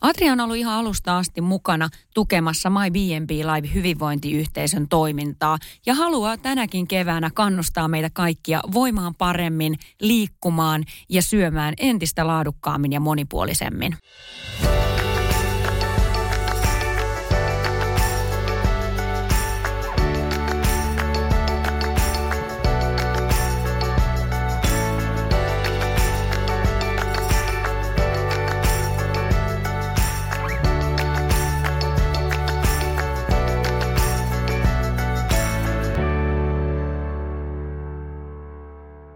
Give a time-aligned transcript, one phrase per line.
[0.00, 6.36] Adria on ollut ihan alusta asti mukana tukemassa My B&B Live hyvinvointiyhteisön toimintaa ja haluaa
[6.36, 13.96] tänäkin keväänä kannustaa meitä kaikkia voimaan paremmin, liikkumaan ja syömään entistä laadukkaammin ja monipuolisemmin.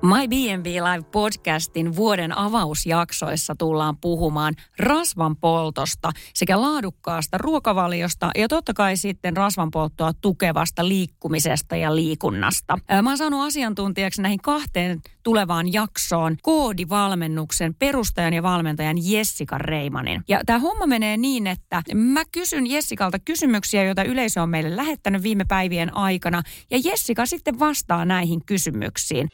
[0.07, 8.75] My B&B Live podcastin vuoden avausjaksoissa tullaan puhumaan rasvan poltosta sekä laadukkaasta ruokavaliosta ja totta
[8.75, 12.79] kai sitten rasvan polttoa tukevasta liikkumisesta ja liikunnasta.
[13.03, 20.23] Mä oon saanut asiantuntijaksi näihin kahteen tulevaan jaksoon koodivalmennuksen perustajan ja valmentajan Jessica Reimanin.
[20.29, 25.23] Ja tämä homma menee niin, että mä kysyn Jessikalta kysymyksiä, joita yleisö on meille lähettänyt
[25.23, 29.29] viime päivien aikana ja Jessica sitten vastaa näihin kysymyksiin.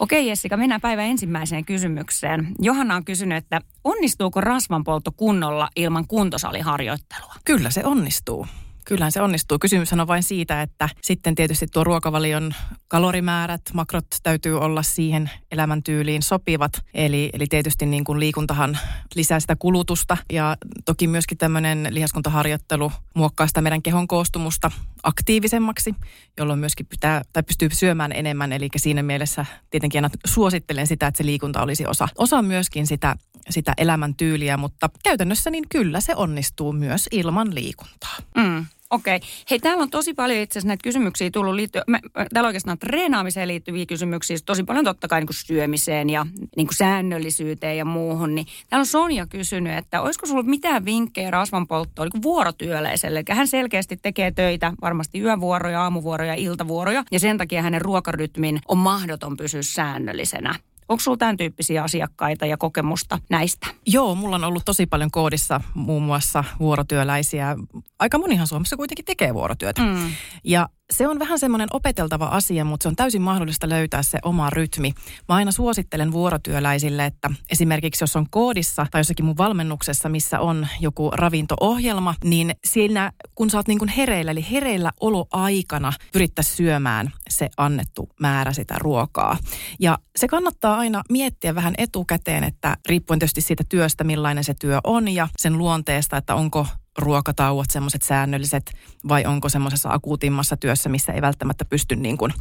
[0.00, 2.48] Okei Jessica, mennään päivän ensimmäiseen kysymykseen.
[2.58, 7.34] Johanna on kysynyt, että onnistuuko rasvanpoltto kunnolla ilman kuntosaliharjoittelua?
[7.44, 8.46] Kyllä se onnistuu.
[8.84, 9.58] Kyllähän se onnistuu.
[9.58, 12.54] Kysymys on vain siitä, että sitten tietysti tuo ruokavalion
[12.88, 16.72] kalorimäärät, makrot täytyy olla siihen elämäntyyliin sopivat.
[16.94, 18.78] Eli, eli tietysti niin kuin liikuntahan
[19.14, 24.70] lisää sitä kulutusta ja toki myöskin tämmöinen lihaskuntaharjoittelu muokkaa sitä meidän kehon koostumusta
[25.02, 25.94] aktiivisemmaksi,
[26.36, 28.52] jolloin myöskin pitää, tai pystyy syömään enemmän.
[28.52, 33.16] Eli siinä mielessä tietenkin aina suosittelen sitä, että se liikunta olisi osa, osa myöskin sitä,
[33.50, 38.16] sitä elämäntyyliä, mutta käytännössä niin kyllä se onnistuu myös ilman liikuntaa.
[38.36, 38.66] Mm.
[38.90, 39.16] Okei.
[39.16, 39.28] Okay.
[39.50, 42.00] Hei, täällä on tosi paljon itse asiassa näitä kysymyksiä tullut liittyen, me,
[42.32, 46.76] täällä oikeastaan treenaamiseen liittyviä kysymyksiä, tosi paljon totta kai niin kuin syömiseen ja niin kuin
[46.76, 48.34] säännöllisyyteen ja muuhun.
[48.34, 53.18] Niin täällä on Sonja kysynyt, että olisiko sulla mitään vinkkejä rasvanpolttoon niin vuorotyöläiselle?
[53.18, 58.78] Eli hän selkeästi tekee töitä, varmasti yövuoroja, aamuvuoroja, iltavuoroja, ja sen takia hänen ruokarytmin on
[58.78, 60.54] mahdoton pysyä säännöllisenä.
[60.90, 63.66] Onko sinulla tämän tyyppisiä asiakkaita ja kokemusta näistä?
[63.86, 67.56] Joo, mulla on ollut tosi paljon koodissa muun muassa vuorotyöläisiä.
[67.98, 69.82] Aika monihan Suomessa kuitenkin tekee vuorotyötä.
[69.82, 70.10] Mm.
[70.44, 74.50] Ja se on vähän semmoinen opeteltava asia, mutta se on täysin mahdollista löytää se oma
[74.50, 74.92] rytmi.
[75.28, 80.66] Mä aina suosittelen vuorotyöläisille, että esimerkiksi jos on koodissa tai jossakin mun valmennuksessa, missä on
[80.80, 87.12] joku ravinto-ohjelma, niin siinä kun sä oot niin kuin hereillä, eli hereillä oloaikana pyrittäisiin syömään
[87.28, 89.36] se annettu määrä sitä ruokaa.
[89.80, 94.80] Ja se kannattaa aina miettiä vähän etukäteen, että riippuen tietysti siitä työstä, millainen se työ
[94.84, 96.66] on ja sen luonteesta, että onko
[96.98, 98.72] ruokatauot semmoiset säännölliset
[99.08, 102.32] vai onko semmoisessa akuutimmassa työssä, missä ei välttämättä pysty niin kuin,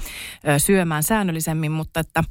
[0.58, 2.24] syömään säännöllisemmin, mutta että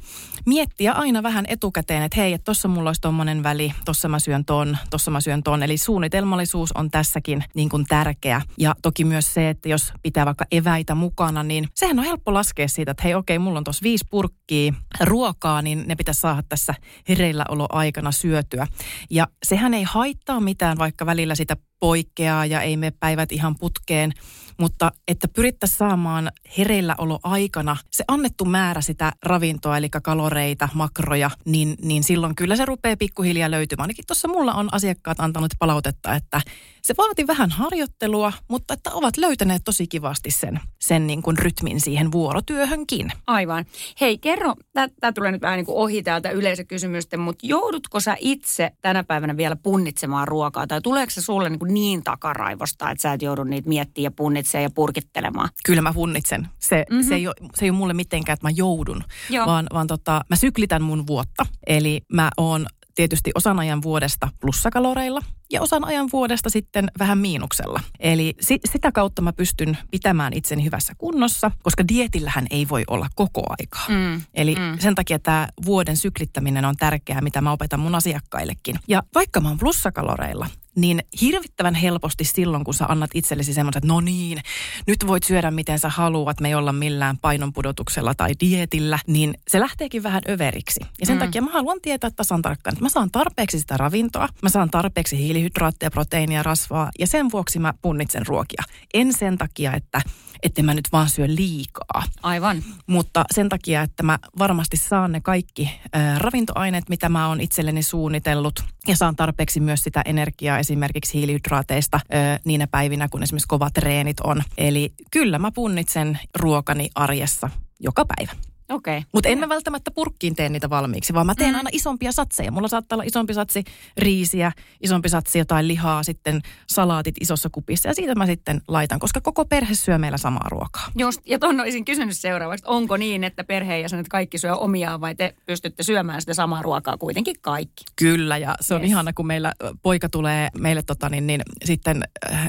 [0.47, 4.45] miettiä aina vähän etukäteen, että hei, että tuossa mulla olisi tuommoinen väli, tuossa mä syön
[4.45, 5.63] ton, tuossa mä syön ton.
[5.63, 8.43] Eli suunnitelmallisuus on tässäkin niin kuin tärkeä.
[8.59, 12.69] Ja toki myös se, että jos pitää vaikka eväitä mukana, niin sehän on helppo laskea
[12.69, 16.75] siitä, että hei okei, mulla on tuossa viisi purkkiä ruokaa, niin ne pitäisi saada tässä
[17.09, 18.67] hereilläoloaikana syötyä.
[19.11, 24.13] Ja sehän ei haittaa mitään, vaikka välillä sitä poikkeaa ja ei me päivät ihan putkeen,
[24.59, 31.77] mutta että pyrittäisiin saamaan hereilläolo aikana se annettu määrä sitä ravintoa, eli kaloreita, makroja, niin,
[31.83, 33.85] niin silloin kyllä se rupeaa pikkuhiljaa löytymään.
[33.85, 36.41] Ainakin tuossa mulla on asiakkaat antanut palautetta, että
[36.83, 41.81] se vaati vähän harjoittelua, mutta että ovat löytäneet tosi kivasti sen, sen niin kuin rytmin
[41.81, 43.13] siihen vuorotyöhönkin.
[43.27, 43.65] Aivan.
[44.01, 48.71] Hei, kerro, tämä tulee nyt vähän niin kuin ohi täältä yleisökysymysten, mutta joudutko sä itse
[48.81, 50.67] tänä päivänä vielä punnitsemaan ruokaa?
[50.67, 54.11] Tai tuleeko se sulle niin, kuin niin takaraivosta, että sä et joudu niitä miettiä ja
[54.11, 55.49] punnitsemaan ja purkittelemaan?
[55.65, 56.49] Kyllä mä punnitsen.
[56.59, 57.09] Se, mm-hmm.
[57.09, 59.47] se, ei ole, se ei ole mulle mitenkään, että mä joudun, Joo.
[59.47, 61.47] vaan, vaan tota, mä syklitän mun vuotta.
[61.67, 65.21] Eli mä oon tietysti osan ajan vuodesta plussakaloreilla
[65.53, 67.81] ja osan ajan vuodesta sitten vähän miinuksella.
[68.01, 73.09] Eli si- sitä kautta mä pystyn pitämään itseni hyvässä kunnossa, koska dietillähän ei voi olla
[73.15, 73.87] koko aikaa.
[73.89, 74.23] Mm.
[74.35, 74.79] Eli mm.
[74.79, 78.77] sen takia tämä vuoden syklittäminen on tärkeää, mitä mä opetan mun asiakkaillekin.
[78.89, 80.47] Ja vaikka mä oon plussakaloreilla,
[80.81, 84.39] niin hirvittävän helposti silloin, kun sä annat itsellesi semmoisen, että no niin,
[84.87, 89.61] nyt voit syödä miten sä haluat, me ei olla millään painonpudotuksella tai dietillä, niin se
[89.61, 90.81] lähteekin vähän överiksi.
[91.01, 91.21] Ja sen mm.
[91.21, 95.19] takia mä haluan tietää tasan tarkkaan, että mä saan tarpeeksi sitä ravintoa, mä saan tarpeeksi
[95.39, 98.63] hiilihydraatteja, proteiinia, rasvaa ja sen vuoksi mä punnitsen ruokia.
[98.95, 100.01] En sen takia, että
[100.43, 102.03] että mä nyt vaan syö liikaa.
[102.23, 102.63] Aivan.
[102.87, 107.83] Mutta sen takia, että mä varmasti saan ne kaikki äh, ravintoaineet, mitä mä oon itselleni
[107.83, 108.65] suunnitellut.
[108.87, 114.21] Ja saan tarpeeksi myös sitä energiaa esimerkiksi hiilihydraateista äh, niinä päivinä, kun esimerkiksi kovat treenit
[114.21, 114.43] on.
[114.59, 117.51] Eli kyllä mä punnitsen ruokani arjessa
[117.81, 118.33] joka päivä.
[118.69, 118.99] Okei.
[118.99, 119.09] Okay.
[119.13, 121.57] Mutta en mä välttämättä purkkiin tee niitä valmiiksi, vaan mä teen mm.
[121.57, 122.53] aina isompia satseja.
[122.53, 123.65] Mulla saattaa olla isompi satsi
[123.97, 129.21] riisiä, isompi satsi jotain lihaa, sitten salaatit isossa kupissa ja siitä mä sitten laitan, koska
[129.21, 130.91] koko perhe syö meillä samaa ruokaa.
[130.99, 135.35] Just, ja tuon olisin kysynyt seuraavaksi, onko niin, että perheenjäsenet kaikki syö omiaan vai te
[135.47, 137.85] pystytte syömään sitä samaa ruokaa kuitenkin kaikki?
[137.97, 138.91] Kyllä, ja se on yes.
[138.91, 142.03] ihana, kun meillä poika tulee meille tota, niin, niin, sitten,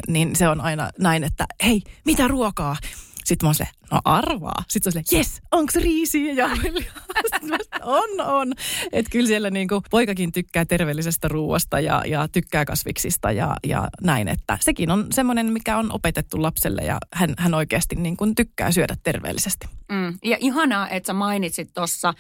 [0.07, 2.75] niin se on aina näin, että hei, mitä ruokaa?
[3.25, 4.63] Sitten mä oon se, no arvaa.
[4.67, 6.49] Sitten se on silleen, yes, onko riisiä ja
[7.83, 8.53] on, on.
[8.91, 14.27] Että kyllä siellä niinku poikakin tykkää terveellisestä ruoasta ja, ja tykkää kasviksista ja, ja näin.
[14.27, 18.95] Että sekin on semmoinen, mikä on opetettu lapselle ja hän, hän oikeasti niinku tykkää syödä
[19.03, 19.67] terveellisesti.
[19.91, 20.17] Mm.
[20.23, 22.13] Ja ihanaa, että sä mainitsit tuossa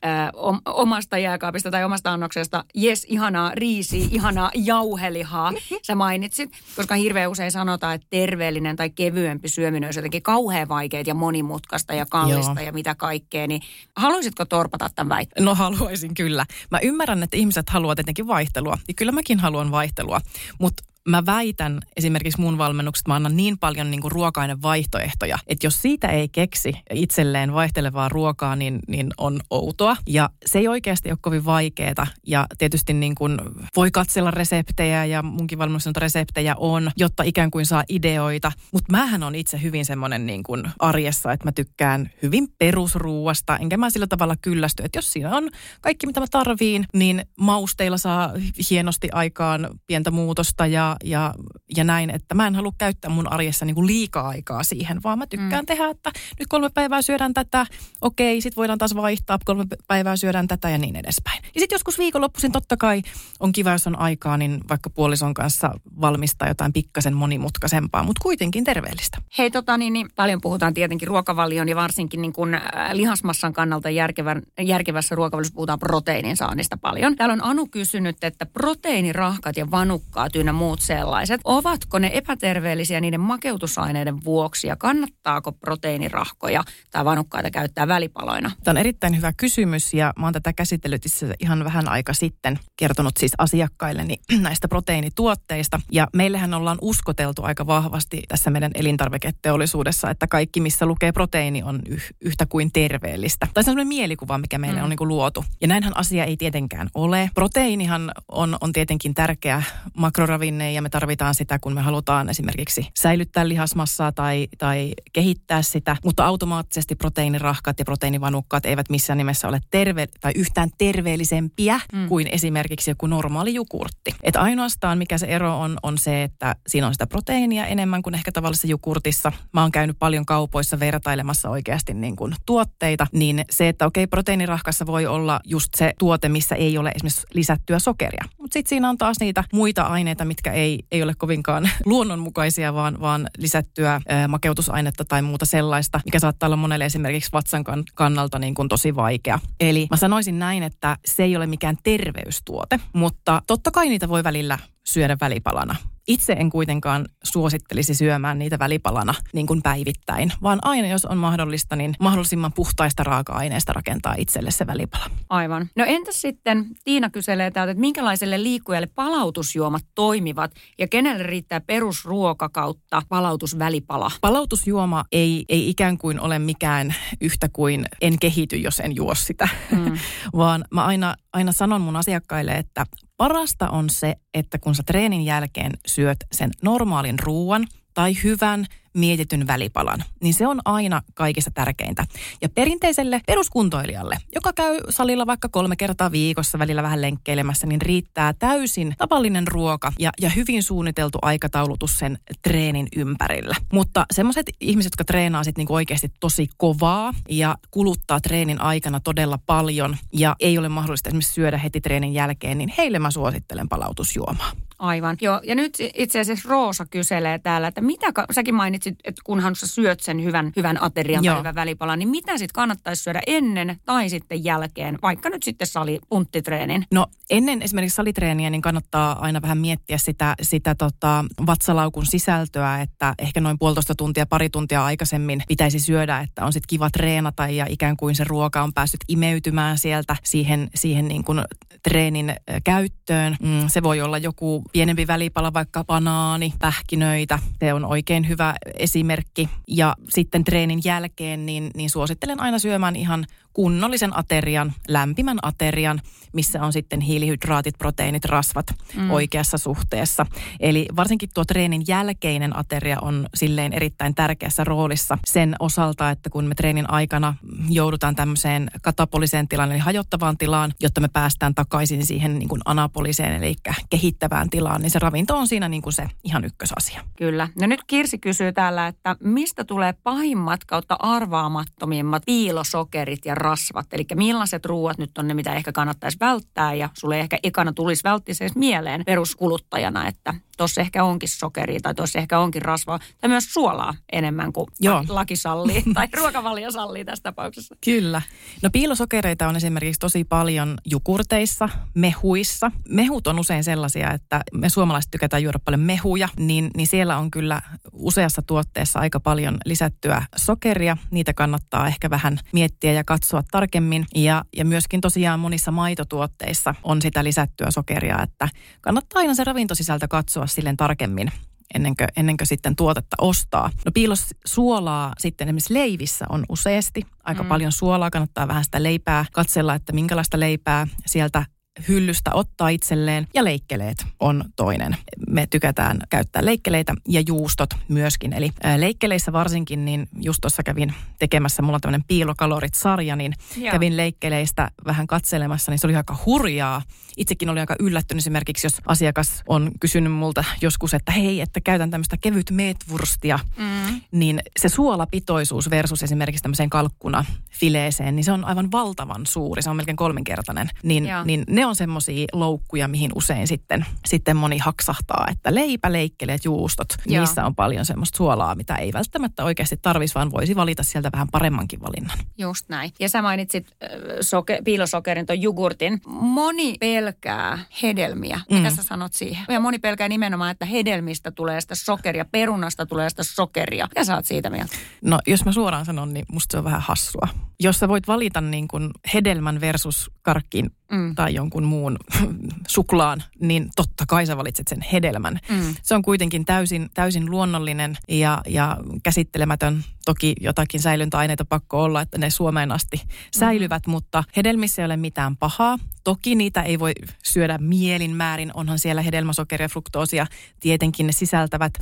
[0.65, 5.53] omasta jääkaapista tai omasta annoksesta, jes, ihanaa riisi, ihanaa jauhelihaa,
[5.87, 11.03] sä mainitsit, koska hirveän usein sanotaan, että terveellinen tai kevyempi syöminen on jotenkin kauhean vaikeaa
[11.07, 12.65] ja monimutkaista ja kallista Joo.
[12.65, 13.61] ja mitä kaikkea, niin
[13.95, 15.45] haluaisitko torpata tämän väitteen?
[15.45, 16.45] No haluaisin kyllä.
[16.71, 20.21] Mä ymmärrän, että ihmiset haluavat tietenkin vaihtelua ja kyllä mäkin haluan vaihtelua,
[20.59, 25.81] mutta mä väitän esimerkiksi mun valmennukset, mä annan niin paljon niin kuin ruoka-ainevaihtoehtoja, että jos
[25.81, 29.97] siitä ei keksi itselleen vaihtelevaa ruokaa, niin, niin on outoa.
[30.07, 32.07] Ja se ei oikeasti ole kovin vaikeaa.
[32.27, 33.37] Ja tietysti niin kuin
[33.75, 38.51] voi katsella reseptejä ja munkin valmennuksen reseptejä on, jotta ikään kuin saa ideoita.
[38.71, 43.77] Mutta mähän on itse hyvin semmoinen niin kuin arjessa, että mä tykkään hyvin perusruuasta, enkä
[43.77, 45.49] mä sillä tavalla kyllästy, että jos siinä on
[45.81, 48.33] kaikki mitä mä tarviin, niin mausteilla saa
[48.69, 51.33] hienosti aikaan pientä muutosta ja ja,
[51.75, 55.19] ja näin, että mä en halua käyttää mun arjessa niin kuin liikaa aikaa siihen, vaan
[55.19, 55.65] mä tykkään mm.
[55.65, 57.65] tehdä, että nyt kolme päivää syödään tätä,
[58.01, 61.39] okei, sitten voidaan taas vaihtaa, kolme päivää syödään tätä ja niin edespäin.
[61.55, 63.01] Ja sitten joskus viikonloppuisin totta kai
[63.39, 65.71] on kiva, jos on aikaa, niin vaikka puolison kanssa
[66.01, 69.17] valmistaa jotain pikkasen monimutkaisempaa, mutta kuitenkin terveellistä.
[69.37, 72.61] Hei, tota niin, niin paljon puhutaan tietenkin ruokavalion ja varsinkin niin kuin, äh,
[72.93, 77.15] lihasmassan kannalta järkevän, järkevässä ruokavaliossa puhutaan proteiinin saannista paljon.
[77.15, 81.41] Täällä on Anu kysynyt, että proteiinirahkat ja vanukkaat ynnä muut sellaiset.
[81.43, 88.51] Ovatko ne epäterveellisiä niiden makeutusaineiden vuoksi ja kannattaako proteiinirahkoja tai vanukkaita käyttää välipaloina?
[88.63, 92.59] Tämä on erittäin hyvä kysymys ja mä oon tätä käsitellyt itse ihan vähän aika sitten
[92.77, 95.81] kertonut siis asiakkailleni näistä proteiinituotteista.
[95.91, 101.81] Ja meillähän ollaan uskoteltu aika vahvasti tässä meidän elintarviketeollisuudessa, että kaikki missä lukee proteiini on
[101.87, 103.47] yh- yhtä kuin terveellistä.
[103.53, 104.83] Tai se on sellainen mielikuva, mikä meille mm.
[104.83, 105.45] on niin kuin luotu.
[105.61, 107.29] Ja näinhän asia ei tietenkään ole.
[107.33, 109.63] Proteiinihan on, on tietenkin tärkeä
[109.97, 115.95] makroravinne ja me tarvitaan sitä, kun me halutaan esimerkiksi säilyttää lihasmassaa tai, tai kehittää sitä,
[116.03, 122.07] mutta automaattisesti proteiinirahkat ja proteiinivanukkaat eivät missään nimessä ole terve tai yhtään terveellisempiä mm.
[122.07, 124.11] kuin esimerkiksi joku normaali jukurtti.
[124.23, 128.15] Et ainoastaan mikä se ero on, on se, että siinä on sitä proteiinia enemmän kuin
[128.15, 129.31] ehkä tavallisessa jukurtissa.
[129.53, 134.85] Mä oon käynyt paljon kaupoissa vertailemassa oikeasti niin kuin tuotteita, niin se, että okei, proteiinirahkassa
[134.85, 138.23] voi olla just se tuote, missä ei ole esimerkiksi lisättyä sokeria.
[138.37, 142.99] Mutta sitten siinä on taas niitä muita aineita, mitkä ei ei, ole kovinkaan luonnonmukaisia, vaan,
[142.99, 147.63] vaan lisättyä makeutusainetta tai muuta sellaista, mikä saattaa olla monelle esimerkiksi vatsan
[147.95, 149.39] kannalta niin kuin tosi vaikea.
[149.59, 154.23] Eli mä sanoisin näin, että se ei ole mikään terveystuote, mutta totta kai niitä voi
[154.23, 154.59] välillä
[154.93, 155.75] syödä välipalana.
[156.09, 161.75] Itse en kuitenkaan suosittelisi syömään niitä välipalana niin kuin päivittäin, vaan aina jos on mahdollista,
[161.75, 165.05] niin mahdollisimman puhtaista raaka-aineista rakentaa itselle se välipala.
[165.29, 165.69] Aivan.
[165.75, 172.49] No entäs sitten, Tiina kyselee täältä, että minkälaiselle liikkujalle palautusjuomat toimivat ja kenelle riittää perusruoka
[172.49, 174.11] kautta palautusvälipala?
[174.21, 179.47] Palautusjuoma ei, ei ikään kuin ole mikään yhtä kuin en kehity, jos en juo sitä,
[179.71, 179.97] mm.
[180.37, 182.85] vaan mä aina, aina sanon mun asiakkaille, että
[183.19, 189.47] Parasta on se, että kun sä treenin jälkeen syöt sen normaalin ruuan tai hyvän mietityn
[189.47, 192.05] välipalan, niin se on aina kaikista tärkeintä.
[192.41, 198.33] Ja perinteiselle peruskuntoilijalle, joka käy salilla vaikka kolme kertaa viikossa välillä vähän lenkkeilemässä, niin riittää
[198.33, 203.55] täysin tavallinen ruoka ja, ja hyvin suunniteltu aikataulutus sen treenin ympärillä.
[203.73, 209.39] Mutta semmoiset ihmiset, jotka treenaa sitten niinku oikeasti tosi kovaa ja kuluttaa treenin aikana todella
[209.45, 214.51] paljon ja ei ole mahdollista esimerkiksi syödä heti treenin jälkeen, niin heille mä suosittelen palautusjuomaa.
[214.79, 215.17] Aivan.
[215.21, 219.55] Joo, ja nyt itse asiassa Roosa kyselee täällä, että mitä, ka- säkin mainitsit, että kunhan
[219.55, 221.33] sä syöt sen hyvän, hyvän aterian Joo.
[221.33, 225.67] tai hyvän välipalan, niin mitä sitten kannattaisi syödä ennen tai sitten jälkeen, vaikka nyt sitten
[225.67, 226.85] sali punttitreenin?
[226.91, 233.13] No ennen esimerkiksi salitreeniä niin kannattaa aina vähän miettiä sitä, sitä tota, vatsalaukun sisältöä, että
[233.19, 237.65] ehkä noin puolitoista tuntia, pari tuntia aikaisemmin pitäisi syödä, että on sitten kiva treenata ja
[237.69, 241.41] ikään kuin se ruoka on päässyt imeytymään sieltä siihen, siihen niin kuin
[241.83, 243.37] treenin käyttöön.
[243.41, 247.39] Mm, se voi olla joku pienempi välipala, vaikka banaani, pähkinöitä.
[247.59, 249.49] Se on oikein hyvä esimerkki.
[249.67, 253.25] Ja sitten treenin jälkeen niin, niin suosittelen aina syömään ihan
[253.59, 256.01] kunnollisen aterian, lämpimän aterian,
[256.33, 259.11] missä on sitten hiilihydraatit, proteiinit, rasvat mm.
[259.11, 260.25] oikeassa suhteessa.
[260.59, 266.45] Eli varsinkin tuo treenin jälkeinen ateria on silleen erittäin tärkeässä roolissa sen osalta, että kun
[266.45, 267.35] me treenin aikana
[267.69, 273.43] joudutaan tämmöiseen katapoliseen tilaan, eli hajottavaan tilaan, jotta me päästään takaisin siihen niin kuin anapoliseen,
[273.43, 273.55] eli
[273.89, 277.01] kehittävään tilaan, niin se ravinto on siinä niin kuin se ihan ykkösasia.
[277.17, 277.47] Kyllä.
[277.61, 283.93] No nyt Kirsi kysyy täällä, että mistä tulee pahimmat kautta arvaamattomimmat piilosokerit ja rasvat?
[283.93, 288.03] Eli millaiset ruuat nyt on ne, mitä ehkä kannattaisi välttää ja sulle ehkä ekana tulisi
[288.03, 293.53] välttää mieleen peruskuluttajana, että tuossa ehkä onkin sokeria tai tuossa ehkä onkin rasvaa tai myös
[293.53, 295.05] suolaa enemmän kuin Joo.
[295.09, 297.75] laki sallii tai ruokavalio sallii tässä tapauksessa.
[297.85, 298.21] Kyllä.
[298.61, 302.71] No piilosokereita on esimerkiksi tosi paljon jogurteissa, mehuissa.
[302.89, 307.31] Mehut on usein sellaisia, että me suomalaiset tykätään juoda paljon mehuja, niin, niin siellä on
[307.31, 307.61] kyllä
[307.93, 310.97] useassa tuotteessa aika paljon lisättyä sokeria.
[311.11, 314.05] Niitä kannattaa ehkä vähän miettiä ja katsoa tarkemmin.
[314.15, 318.49] Ja, ja myöskin tosiaan monissa maitotuotteissa on sitä lisättyä sokeria, että
[318.81, 321.31] kannattaa aina se ravintosisältö katsoa silleen tarkemmin
[321.75, 323.69] ennen kuin, ennen kuin sitten tuotetta ostaa.
[323.85, 327.01] No piilosuolaa sitten esimerkiksi leivissä on useasti.
[327.23, 327.49] Aika mm.
[327.49, 331.45] paljon suolaa, kannattaa vähän sitä leipää katsella, että minkälaista leipää sieltä
[331.87, 334.97] hyllystä ottaa itselleen ja leikkeleet on toinen.
[335.29, 338.33] Me tykätään käyttää leikkeleitä ja juustot myöskin.
[338.33, 343.71] Eli leikkeleissä varsinkin, niin just tuossa kävin tekemässä, mulla on tämmöinen piilokalorit-sarja, niin Joo.
[343.71, 346.81] kävin leikkeleistä vähän katselemassa, niin se oli aika hurjaa.
[347.17, 351.91] Itsekin oli aika yllättynyt esimerkiksi, jos asiakas on kysynyt multa joskus, että hei, että käytän
[351.91, 354.01] tämmöistä kevyt meetwurstia, Mm.
[354.11, 359.61] niin se suolapitoisuus versus esimerkiksi tämmöiseen kalkkuna fileeseen, niin se on aivan valtavan suuri.
[359.61, 360.69] Se on melkein kolminkertainen.
[360.83, 361.23] Niin, Joo.
[361.23, 366.87] niin ne on semmoisia loukkuja, mihin usein sitten, sitten moni haksahtaa, että leipä, leikkeleet, juustot,
[367.05, 367.19] Joo.
[367.21, 371.27] niissä on paljon semmoista suolaa, mitä ei välttämättä oikeasti tarvitsisi, vaan voisi valita sieltä vähän
[371.31, 372.17] paremmankin valinnan.
[372.37, 372.91] Just näin.
[372.99, 373.89] Ja sä mainitsit äh,
[374.21, 376.01] soke, piilosokerin, ton jogurtin.
[376.07, 378.39] Moni pelkää hedelmiä.
[378.49, 378.75] Mitä Mm.
[378.75, 379.45] sä sanot siihen?
[379.49, 383.85] Ja moni pelkää nimenomaan, että hedelmistä tulee sitä sokeria, perunasta tulee sitä sokeria.
[383.85, 384.75] Mitä sä oot siitä mieltä?
[385.01, 387.27] No jos mä suoraan sanon, niin musta se on vähän hassua.
[387.59, 391.15] Jos sä voit valita niin kuin hedelmän versus karkkin Mm.
[391.15, 391.97] tai jonkun muun
[392.67, 395.39] suklaan, niin totta kai sä valitset sen hedelmän.
[395.49, 395.75] Mm.
[395.83, 399.83] Se on kuitenkin täysin, täysin luonnollinen ja, ja käsittelemätön.
[400.05, 403.01] Toki jotakin säilyntäaineita pakko olla, että ne Suomeen asti
[403.37, 405.77] säilyvät, mutta hedelmissä ei ole mitään pahaa.
[406.03, 410.27] Toki niitä ei voi syödä mielin määrin, onhan siellä hedelmäsokeria ja fruktoosia,
[410.59, 411.73] tietenkin ne sisältävät,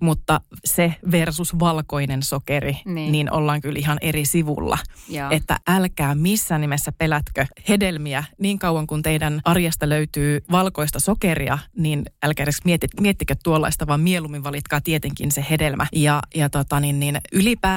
[0.00, 3.12] mutta se versus valkoinen sokeri, Niin.
[3.12, 4.78] niin, ollaan kyllä ihan eri sivulla.
[5.08, 5.30] Joo.
[5.30, 12.04] Että älkää missään nimessä pelätkö hedelmiä niin kauan kun teidän arjesta löytyy valkoista sokeria, niin
[12.22, 15.86] älkää edes mietti, miettikö tuollaista, vaan mieluummin valitkaa tietenkin se hedelmä.
[15.92, 17.75] Ja, ja tota niin, niin ylipäätään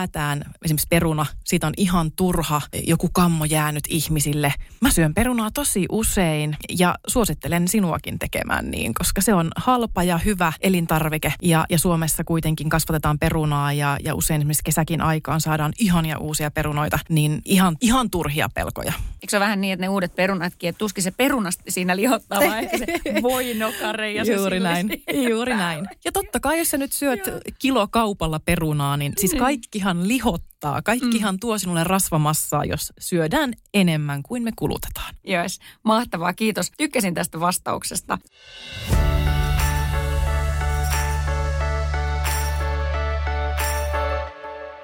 [0.66, 4.54] esimerkiksi peruna, siitä on ihan turha joku kammo jäänyt ihmisille.
[4.82, 10.18] Mä syön perunaa tosi usein ja suosittelen sinuakin tekemään niin, koska se on halpa ja
[10.18, 11.34] hyvä elintarvike.
[11.42, 16.52] Ja, ja Suomessa kuitenkin kasvatetaan perunaa ja, ja usein esimerkiksi kesäkin aikaan saadaan ihania uusia
[16.52, 18.94] perunoita, niin ihan, ihan turhia pelkoja.
[19.22, 22.40] Eikö se ole vähän niin, että ne uudet perunatkin, että tuskin se perunasti siinä lihottaa,
[22.40, 22.86] vaan ehkä se
[23.22, 25.88] voinokare ja se Juuri näin, juuri näin.
[26.06, 27.20] Ja totta kai, jos sä nyt syöt
[27.60, 29.34] kilo kaupalla perunaa, niin siis
[29.80, 30.82] kaikkihan lihottaa.
[30.82, 35.16] Kaikkihan tuo sinulle rasvamassaa, jos syödään enemmän kuin me kulutetaan.
[35.30, 35.60] Yes.
[35.84, 36.72] Mahtavaa, kiitos.
[36.78, 38.18] Tykkäsin tästä vastauksesta.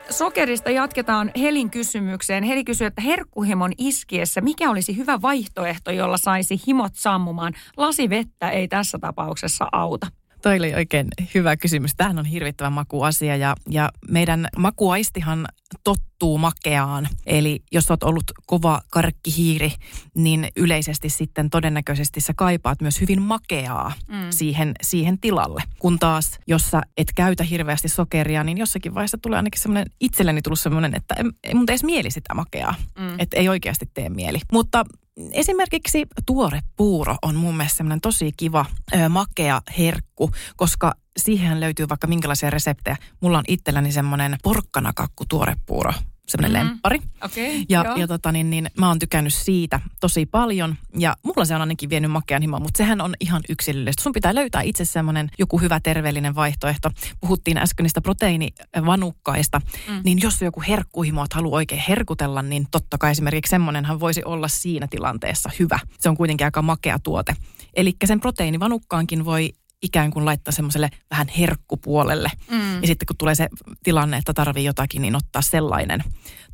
[0.09, 2.43] Sokerista jatketaan Helin kysymykseen.
[2.43, 7.53] Heli kysyy, että herkkuhimon iskiessä, mikä olisi hyvä vaihtoehto, jolla saisi himot sammumaan?
[7.77, 10.07] Lasivettä ei tässä tapauksessa auta.
[10.45, 11.91] Toi oli oikein hyvä kysymys.
[11.97, 15.47] Tämähän on hirvittävä makuasia ja, ja meidän makuaistihan
[15.83, 17.07] tottuu makeaan.
[17.25, 19.71] Eli jos olet ollut kova karkkihiiri,
[20.15, 24.15] niin yleisesti sitten todennäköisesti sä kaipaat myös hyvin makeaa mm.
[24.29, 25.63] siihen, siihen tilalle.
[25.79, 30.41] Kun taas, jos sä et käytä hirveästi sokeria, niin jossakin vaiheessa tulee ainakin semmoinen, itselleni
[30.41, 32.75] tullut semmoinen, että ei mun edes mieli sitä makeaa.
[32.99, 33.19] Mm.
[33.19, 34.39] Että ei oikeasti tee mieli.
[34.51, 34.85] Mutta
[35.31, 41.89] esimerkiksi tuore puuro on mun mielestä semmoinen tosi kiva ö, makea herkku, koska siihen löytyy
[41.89, 42.97] vaikka minkälaisia reseptejä.
[43.19, 45.93] Mulla on itselläni semmoinen porkkanakakku tuorepuuro
[46.27, 46.69] semmoinen mm-hmm.
[46.69, 46.99] lemppari.
[47.21, 50.75] Okay, ja, ja tota, niin, niin, mä oon tykännyt siitä tosi paljon.
[50.97, 54.03] Ja mulla se on ainakin vienyt makean himoa, mutta sehän on ihan yksilöllistä.
[54.03, 56.91] Sun pitää löytää itse semmoinen joku hyvä terveellinen vaihtoehto.
[57.21, 59.61] Puhuttiin äsken niistä proteiinivanukkaista.
[59.89, 60.01] Mm.
[60.03, 64.47] Niin jos joku herkkuhimo, että haluaa oikein herkutella, niin totta kai esimerkiksi semmoinenhan voisi olla
[64.47, 65.79] siinä tilanteessa hyvä.
[65.99, 67.35] Se on kuitenkin aika makea tuote.
[67.73, 69.53] Eli sen proteiinivanukkaankin voi
[69.85, 72.31] ikään kuin laittaa semmoiselle vähän herkkupuolelle.
[72.51, 72.64] Mm.
[72.81, 73.47] Ja sitten kun tulee se
[73.83, 76.03] tilanne, että tarvii jotakin, niin ottaa sellainen.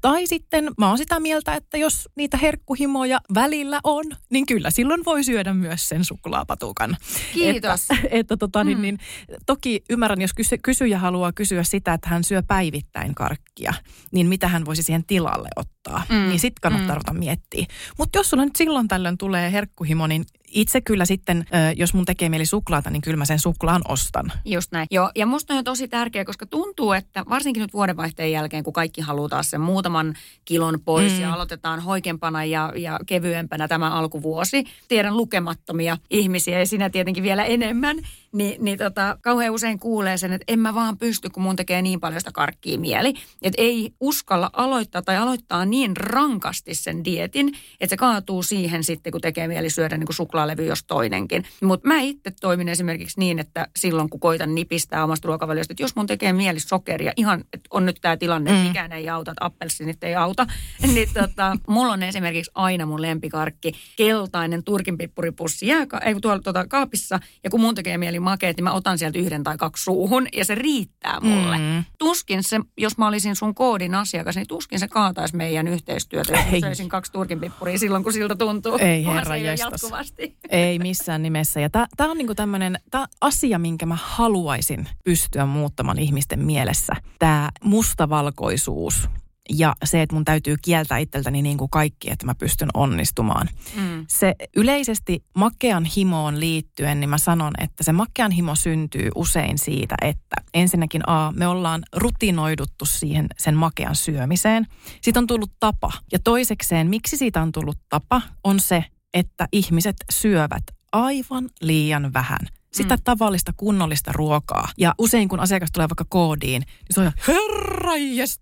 [0.02, 5.06] Tai sitten mä oon sitä mieltä, että jos niitä herkkuhimoja välillä on, niin kyllä silloin
[5.06, 6.98] voi syödä myös sen suklaapatukan.
[7.34, 7.82] Kiitos.
[7.82, 8.82] Että, että tota, niin, mm.
[8.82, 8.98] niin,
[9.46, 13.74] toki ymmärrän, jos kysy, kysyjä haluaa kysyä sitä, että hän syö päivittäin karkkia,
[14.12, 16.04] niin mitä hän voisi siihen tilalle ottaa.
[16.10, 16.16] Mm.
[16.16, 16.96] Niin sitten kannattaa mm.
[16.96, 17.66] ruveta miettiä.
[17.98, 22.30] Mutta jos sulla nyt silloin tällöin tulee herkkuhimo, niin itse kyllä sitten, jos mun tekee
[22.30, 24.32] mieli suklaata, niin kyllä mä sen suklaan ostan.
[24.46, 24.88] Just näin.
[24.92, 29.02] Joo, ja musta on tosi tärkeä, koska tuntuu, että varsinkin nyt vuodenvaihteen jälkeen, kun kaikki
[29.02, 30.14] haluaa taas sen muutaman
[30.46, 31.22] kilon pois mm.
[31.22, 34.64] ja aloitetaan hoikempana ja, ja kevyempänä tämä alkuvuosi.
[34.88, 37.98] Tiedän lukemattomia ihmisiä ja sinä tietenkin vielä enemmän,
[38.34, 41.82] niin, niin tota, kauhean usein kuulee sen, että en mä vaan pysty, kun mun tekee
[41.82, 43.14] niin paljon sitä karkkia mieli.
[43.42, 47.48] Että ei uskalla aloittaa tai aloittaa niin rankasti sen dietin,
[47.82, 51.44] että se kaatuu siihen sitten, kun tekee mieli syödä niin kuin suklaalevy jos toinenkin.
[51.64, 55.96] Mutta mä itse toimin esimerkiksi niin, että silloin kun koitan nipistää omasta ruokavaliosta, että jos
[55.96, 58.68] mun tekee mieli sokeria, ihan että on nyt tämä tilanne, että mm.
[58.68, 60.48] mikään ei auta, että appelsinit ei auta,
[60.94, 67.20] niin tota, mulla on esimerkiksi aina mun lempikarkki, keltainen turkinpippuripussi jääka, ei tuolla tota, kaapissa,
[67.44, 70.46] ja kun mun tekee mieli makeet, niin mä otan sieltä yhden tai kaksi suuhun ja
[70.46, 71.58] se riittää mulle.
[71.58, 71.84] Mm.
[72.00, 76.54] Tuskin se, jos mä olisin sun koodin asiakas, niin tuskin se kaataisi meidän yhteistyötä, jos
[76.54, 76.62] ei.
[76.62, 78.78] söisin kaksi turkinpippuria silloin, kun siltä tuntuu.
[78.82, 80.38] Ei herra jatkuvasti.
[80.50, 81.60] Ei missään nimessä.
[81.60, 82.80] Ja tämä on niinku tämmöinen
[83.22, 86.94] asia, minkä mä haluaisin pystyä muuttamaan ihmisten mielessä.
[87.20, 89.10] Tämä mustavalkoisuus
[89.58, 93.50] ja se, että mun täytyy kieltää itseltäni niin kuin kaikki, että mä pystyn onnistumaan.
[93.76, 94.06] Mm.
[94.08, 99.96] Se yleisesti makean himoon liittyen, niin mä sanon, että se makean himo syntyy usein siitä,
[100.02, 104.68] että ensinnäkin A, me ollaan rutinoiduttu siihen sen makean syömiseen.
[105.02, 105.92] Siitä on tullut tapa.
[106.12, 112.40] Ja toisekseen, miksi siitä on tullut tapa, on se, että ihmiset syövät aivan liian vähän–
[112.74, 113.02] sitä mm.
[113.04, 114.70] tavallista kunnollista ruokaa.
[114.78, 117.92] Ja usein kun asiakas tulee vaikka koodiin, niin se on herra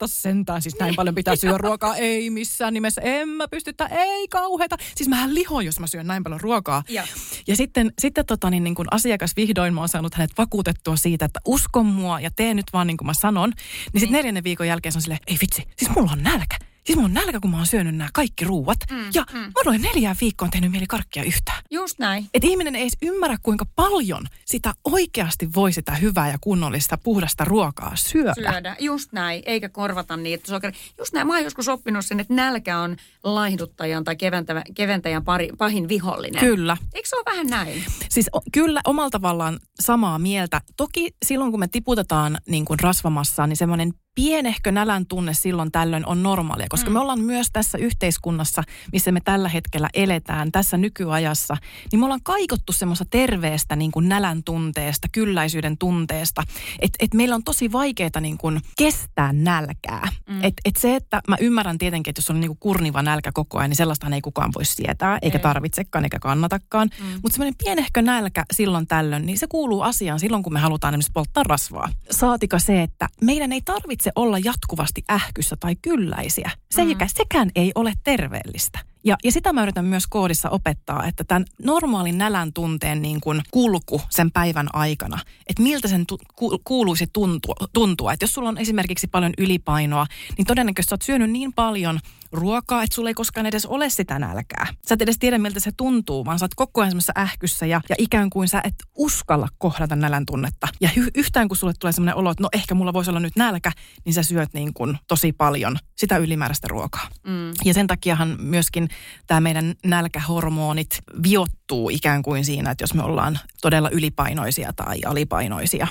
[0.05, 1.95] sentään, siis näin paljon pitää syödä ruokaa.
[2.09, 4.77] Ei missään nimessä, en mä pystytä, ei kauheita.
[4.95, 6.83] Siis mähän lihoin, jos mä syön näin paljon ruokaa.
[6.89, 7.07] Ja,
[7.47, 11.25] ja sitten, sitten tota, niin, niin kun asiakas vihdoin mä oon saanut hänet vakuutettua siitä,
[11.25, 13.49] että uskon mua ja tee nyt vaan niin kuin mä sanon.
[13.49, 14.11] Niin sitten niin.
[14.11, 17.39] neljännen viikon jälkeen se on silleen, ei vitsi, siis mulla on nälkä Siis on nälkä,
[17.39, 18.77] kun mä oon syönyt nämä kaikki ruuat.
[18.91, 19.39] Mm, ja mm.
[19.39, 21.63] mä olen neljään viikkoon tehnyt mieli karkkia yhtään.
[21.71, 22.29] Just näin.
[22.33, 27.45] Et ihminen ei edes ymmärrä, kuinka paljon sitä oikeasti voi sitä hyvää ja kunnollista puhdasta
[27.45, 28.33] ruokaa syödä.
[28.51, 29.43] Syödä, just näin.
[29.45, 30.77] Eikä korvata niitä sokeri.
[30.97, 31.27] Just näin.
[31.27, 36.39] Mä oon joskus oppinut sen, että nälkä on laihduttajan tai keventäjän, keventäjän pari, pahin vihollinen.
[36.39, 36.77] Kyllä.
[36.93, 37.83] Eikö se ole vähän näin?
[38.09, 40.61] Siis o, kyllä omalla tavallaan samaa mieltä.
[40.77, 46.05] Toki silloin, kun me tiputetaan niin kuin rasvamassa, niin semmoinen pienehkö nälän tunne silloin tällöin
[46.05, 46.93] on normaalia, koska mm.
[46.93, 51.57] me ollaan myös tässä yhteiskunnassa, missä me tällä hetkellä eletään, tässä nykyajassa,
[51.91, 56.43] niin me ollaan kaikottu semmoista terveestä niin kuin nälän tunteesta, kylläisyyden tunteesta,
[56.79, 60.07] että et meillä on tosi vaikeaa niin kuin kestää nälkää.
[60.29, 60.43] Mm.
[60.43, 63.57] Et, et se, että mä ymmärrän tietenkin, että jos on niin kuin kurniva nälkä koko
[63.57, 65.41] ajan, niin sellaistahan ei kukaan voi sietää, eikä ei.
[65.41, 66.89] tarvitsekaan, eikä kannatakaan.
[66.99, 67.05] Mm.
[67.05, 71.11] Mutta semmoinen pienehkö nälkä silloin tällöin, niin se kuuluu asiaan silloin, kun me halutaan esimerkiksi
[71.13, 71.89] polttaa rasvaa.
[72.11, 76.51] Saatika se, että meidän ei tarvitse tarvitse olla jatkuvasti ähkyssä tai kylläisiä.
[76.73, 76.89] Se, mm.
[77.07, 78.79] sekään ei ole terveellistä.
[79.03, 83.41] Ja, ja sitä mä yritän myös koodissa opettaa, että tämän normaalin nälän tunteen niin kuin
[83.51, 88.13] kulku sen päivän aikana, että miltä sen tu, ku, kuuluisi tuntua, tuntua.
[88.13, 90.05] Että jos sulla on esimerkiksi paljon ylipainoa,
[90.37, 91.99] niin todennäköisesti sä oot syönyt niin paljon
[92.31, 94.67] ruokaa, että sulla ei koskaan edes ole sitä nälkää.
[94.87, 97.81] Sä et edes tiedä, miltä se tuntuu, vaan sä oot koko ajan semmoisessa ähkyssä ja,
[97.89, 100.67] ja ikään kuin sä et uskalla kohdata nälän tunnetta.
[100.81, 103.35] Ja hy, yhtään kun sulle tulee semmoinen olo, että no ehkä mulla voisi olla nyt
[103.35, 103.71] nälkä,
[104.05, 107.07] niin sä syöt niin kuin tosi paljon sitä ylimääräistä ruokaa.
[107.27, 107.51] Mm.
[107.65, 108.89] Ja sen takiahan myöskin
[109.27, 115.87] tämä meidän nälkähormonit viottuu ikään kuin siinä, että jos me ollaan todella ylipainoisia tai alipainoisia.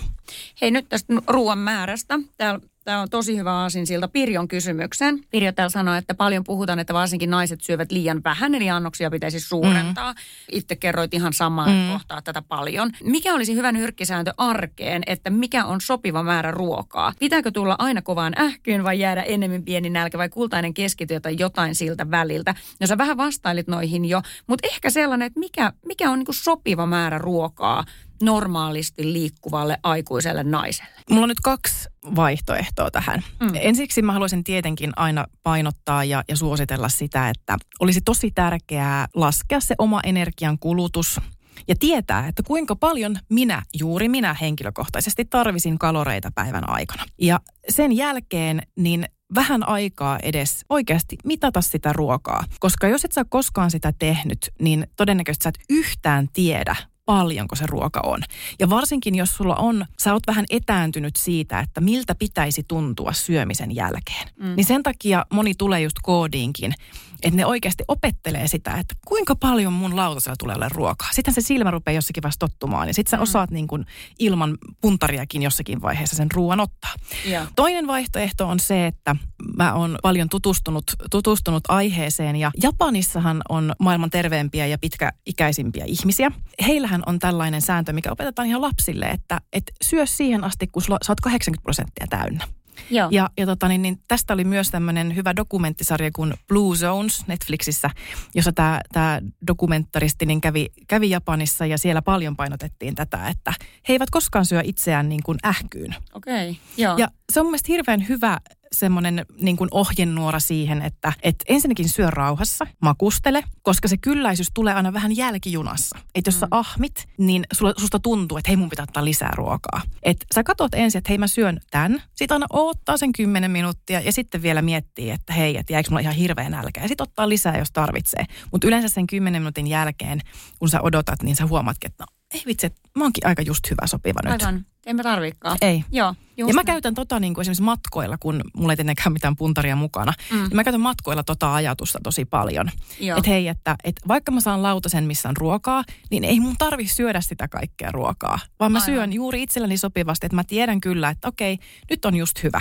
[0.60, 2.18] Hei nyt tästä ruoan määrästä.
[2.36, 5.18] Täällä Tämä on tosi hyvä aasin siltä Pirjon kysymyksen.
[5.30, 9.40] Pirjo täällä sanoi, että paljon puhutaan, että varsinkin naiset syövät liian vähän, eli annoksia pitäisi
[9.40, 10.12] suurentaa.
[10.12, 10.18] Mm.
[10.52, 11.92] Itse kerroit ihan samaa mm.
[11.92, 12.90] kohtaa tätä paljon.
[13.04, 17.12] Mikä olisi hyvä nyrkkisääntö arkeen, että mikä on sopiva määrä ruokaa?
[17.18, 21.74] Pitääkö tulla aina kovaan ähkyyn vai jäädä enemmän pieni nälkä vai kultainen keskityö tai jotain
[21.74, 22.54] siltä väliltä?
[22.80, 26.86] No sä vähän vastailit noihin jo, mutta ehkä sellainen, että mikä, mikä on niin sopiva
[26.86, 27.84] määrä ruokaa
[28.22, 30.90] normaalisti liikkuvalle aikuiselle naiselle?
[31.10, 33.24] Mulla on nyt kaksi vaihtoehtoa tähän.
[33.40, 33.50] Mm.
[33.54, 39.60] Ensiksi mä haluaisin tietenkin aina painottaa ja, ja suositella sitä, että olisi tosi tärkeää laskea
[39.60, 41.20] se oma energian kulutus
[41.68, 47.04] ja tietää, että kuinka paljon minä, juuri minä henkilökohtaisesti tarvisin kaloreita päivän aikana.
[47.20, 49.04] Ja sen jälkeen niin
[49.34, 52.44] vähän aikaa edes oikeasti mitata sitä ruokaa.
[52.60, 56.76] Koska jos et sä koskaan sitä tehnyt, niin todennäköisesti sä et yhtään tiedä,
[57.08, 58.20] paljonko se ruoka on.
[58.58, 63.74] Ja varsinkin jos sulla on, sä oot vähän etääntynyt siitä, että miltä pitäisi tuntua syömisen
[63.74, 64.28] jälkeen.
[64.36, 64.56] Mm.
[64.56, 66.74] Niin sen takia moni tulee just koodiinkin,
[67.22, 71.08] että ne oikeasti opettelee sitä, että kuinka paljon mun lautasella tulee olla ruokaa.
[71.12, 73.22] Sitten se silmä rupeaa jossakin vasta tottumaan ja sitten sä mm.
[73.22, 73.86] osaat niin kuin
[74.18, 76.94] ilman puntariakin jossakin vaiheessa sen ruoan ottaa.
[77.24, 77.46] Ja.
[77.56, 79.16] Toinen vaihtoehto on se, että
[79.56, 86.30] mä oon paljon tutustunut, tutustunut aiheeseen ja Japanissahan on maailman terveempiä ja pitkäikäisimpiä ihmisiä.
[86.66, 90.92] Heillähän on tällainen sääntö, mikä opetetaan ihan lapsille, että, että syö siihen asti, kun sä
[90.92, 92.57] oot 80 prosenttia täynnä.
[92.90, 93.08] Joo.
[93.10, 97.90] Ja, ja tota, niin, niin tästä oli myös tämmöinen hyvä dokumenttisarja kuin Blue Zones Netflixissä,
[98.34, 103.52] jossa tämä, tämä dokumentaristi niin kävi, kävi Japanissa ja siellä paljon painotettiin tätä, että
[103.88, 105.94] he eivät koskaan syö itseään niin kuin ähkyyn.
[106.14, 106.96] Okei, okay, joo.
[106.98, 108.38] Ja se on mielestäni hirveän hyvä
[108.72, 114.74] semmoinen niin kuin ohjenuora siihen, että, että ensinnäkin syö rauhassa, makustele, koska se kylläisyys tulee
[114.74, 115.98] aina vähän jälkijunassa.
[116.14, 116.40] Että jos mm.
[116.40, 119.82] sä ahmit, niin sulla, susta tuntuu, että hei mun pitää ottaa lisää ruokaa.
[120.02, 124.00] Että sä katot ensin, että hei mä syön tämän, sit aina odottaa sen 10 minuuttia
[124.00, 126.80] ja sitten vielä miettii, että hei, että jääkö mulla ihan hirveä nälkä.
[126.80, 128.24] Ja sitten ottaa lisää, jos tarvitsee.
[128.52, 130.20] Mutta yleensä sen 10 minuutin jälkeen,
[130.58, 133.86] kun sä odotat, niin sä huomaatkin, että no, ei vitsi, mä oonkin aika just hyvä
[133.86, 134.42] sopiva nyt.
[134.42, 134.66] Aivan.
[134.88, 135.58] En mä tarvikaan.
[135.62, 135.84] Ei.
[135.92, 139.76] Joo, ja mä käytän tota niin kuin esimerkiksi matkoilla, kun mulla ei tietenkään mitään puntaria
[139.76, 140.12] mukana.
[140.30, 140.36] Mm.
[140.36, 142.70] Niin mä käytän matkoilla tota ajatusta tosi paljon.
[143.18, 146.86] Että hei, että, että vaikka mä saan lautasen, missä on ruokaa, niin ei mun tarvi
[146.86, 148.38] syödä sitä kaikkea ruokaa.
[148.60, 148.86] Vaan mä Aivan.
[148.86, 151.58] syön juuri itselleni sopivasti, että mä tiedän kyllä, että okei,
[151.90, 152.60] nyt on just hyvä.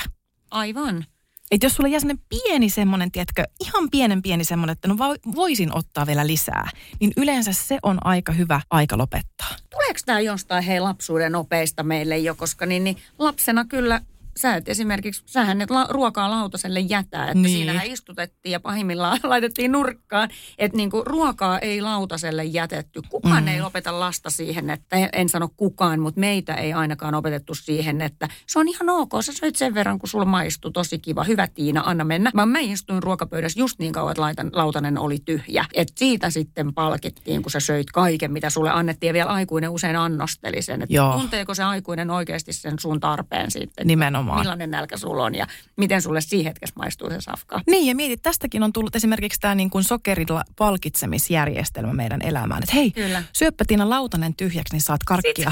[0.51, 1.05] Aivan.
[1.51, 4.95] Että jos sulla jää semmoinen pieni semmoinen, tiedätkö, ihan pienen pieni semmoinen, että no
[5.36, 9.49] voisin ottaa vielä lisää, niin yleensä se on aika hyvä aika lopettaa.
[9.69, 14.01] Tuleeko tämä jostain hei lapsuuden opeista meille jo, koska niin, niin lapsena kyllä
[14.38, 17.58] sä et esimerkiksi, sähän et la, ruokaa lautaselle jätä, että niin.
[17.58, 23.02] siinähän istutettiin ja pahimmillaan laitettiin nurkkaan, että niinku ruokaa ei lautaselle jätetty.
[23.10, 23.47] Kukaan mm.
[23.47, 28.28] ei opeta lasta siihen, että en sano kukaan, mutta meitä ei ainakaan opetettu siihen, että
[28.47, 31.84] se on ihan ok, sä söit sen verran, kun sulla maistuu tosi kiva, hyvä Tiina,
[31.86, 32.32] anna mennä.
[32.34, 35.65] Mä, mä istuin ruokapöydässä just niin kauan, että laitan, lautanen oli tyhjä.
[35.73, 39.95] Et siitä sitten palkittiin, kun sä söit kaiken, mitä sulle annettiin ja vielä aikuinen usein
[39.95, 43.88] annosteli sen, että tunteeko se aikuinen oikeasti sen sun tarpeen sitten.
[43.88, 44.45] Nimenomaan Nimenomaan.
[44.45, 47.61] millainen nälkä sulla on ja miten sulle siihen hetkessä maistuu se safka.
[47.67, 52.63] Niin ja mietit, tästäkin on tullut esimerkiksi tämä niin kuin sokerilla palkitsemisjärjestelmä meidän elämään.
[52.63, 53.23] Että hei, Kyllä.
[53.33, 55.51] syöppä Tiina lautanen tyhjäksi, niin saat karkkia.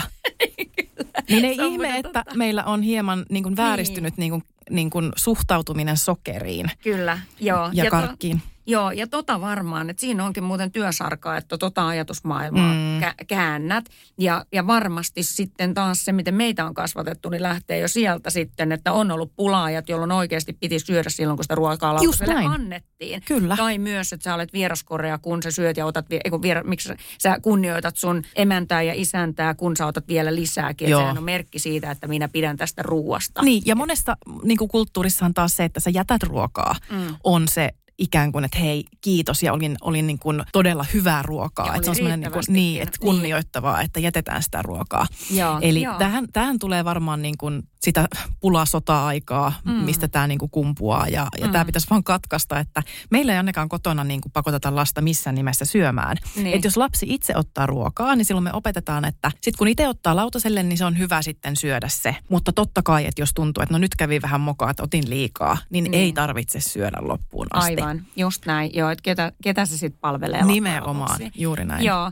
[1.30, 2.36] niin ei ihme, että totta.
[2.36, 4.32] meillä on hieman niin kuin vääristynyt niin.
[4.32, 6.72] Niin kuin, niin kuin suhtautuminen sokeriin.
[6.84, 7.70] Kyllä, joo.
[7.74, 8.40] Ja, ja karkkiin.
[8.40, 13.00] To- Joo, ja tota varmaan, että siinä onkin muuten työsarkaa, että tota ajatusmaailmaa mm.
[13.00, 13.86] kä- käännät.
[14.20, 18.72] Ja, ja varmasti sitten taas se, miten meitä on kasvatettu, niin lähtee jo sieltä sitten,
[18.72, 23.22] että on ollut pulaajat, jolloin oikeasti piti syödä silloin, kun sitä ruokaa lautaselle annettiin.
[23.28, 23.56] Kyllä.
[23.58, 26.94] Tai myös, että sä olet vieraskorea, kun sä syöt ja otat, ei kun viera, miksi
[27.22, 30.90] sä kunnioitat sun emäntää ja isäntää, kun sä otat vielä lisääkin.
[30.90, 31.02] Joo.
[31.02, 33.42] Sehän on merkki siitä, että minä pidän tästä ruuasta.
[33.42, 37.16] Niin, ja monesta niin kulttuurissa on taas se, että sä jätät ruokaa, mm.
[37.24, 41.76] on se ikään kuin, että hei, kiitos ja olin, olin niin kuin todella hyvää ruokaa.
[41.76, 43.86] Että se on semmoinen niin, kuin, niin, että kunnioittavaa, niin.
[43.86, 45.08] että jätetään sitä ruokaa.
[45.32, 45.98] Joo, Eli joo.
[45.98, 48.08] Tähän, tähän tulee varmaan niin kuin sitä
[48.40, 49.72] pulasota-aikaa, mm.
[49.72, 51.08] mistä tämä niin kuin kumpuaa.
[51.08, 51.52] Ja, ja mm.
[51.52, 55.66] tämä pitäisi vaan katkaista, että meillä ei ainakaan kotona niin kuin pakoteta lasta missään nimessä
[55.66, 56.18] syömään.
[56.36, 56.48] Niin.
[56.48, 60.16] Että jos lapsi itse ottaa ruokaa, niin silloin me opetetaan, että sitten kun itse ottaa
[60.16, 62.16] lautaselle, niin se on hyvä sitten syödä se.
[62.30, 65.58] Mutta totta kai, että jos tuntuu, että no nyt kävi vähän mokaa, että otin liikaa,
[65.70, 65.94] niin, niin.
[65.94, 67.72] ei tarvitse syödä loppuun asti.
[67.72, 67.85] Aivan,
[68.16, 68.72] just näin.
[68.74, 71.86] Joo, että ketä, ketä se sitten palvelee Nimenomaan, juuri näin.
[71.86, 72.12] Joo.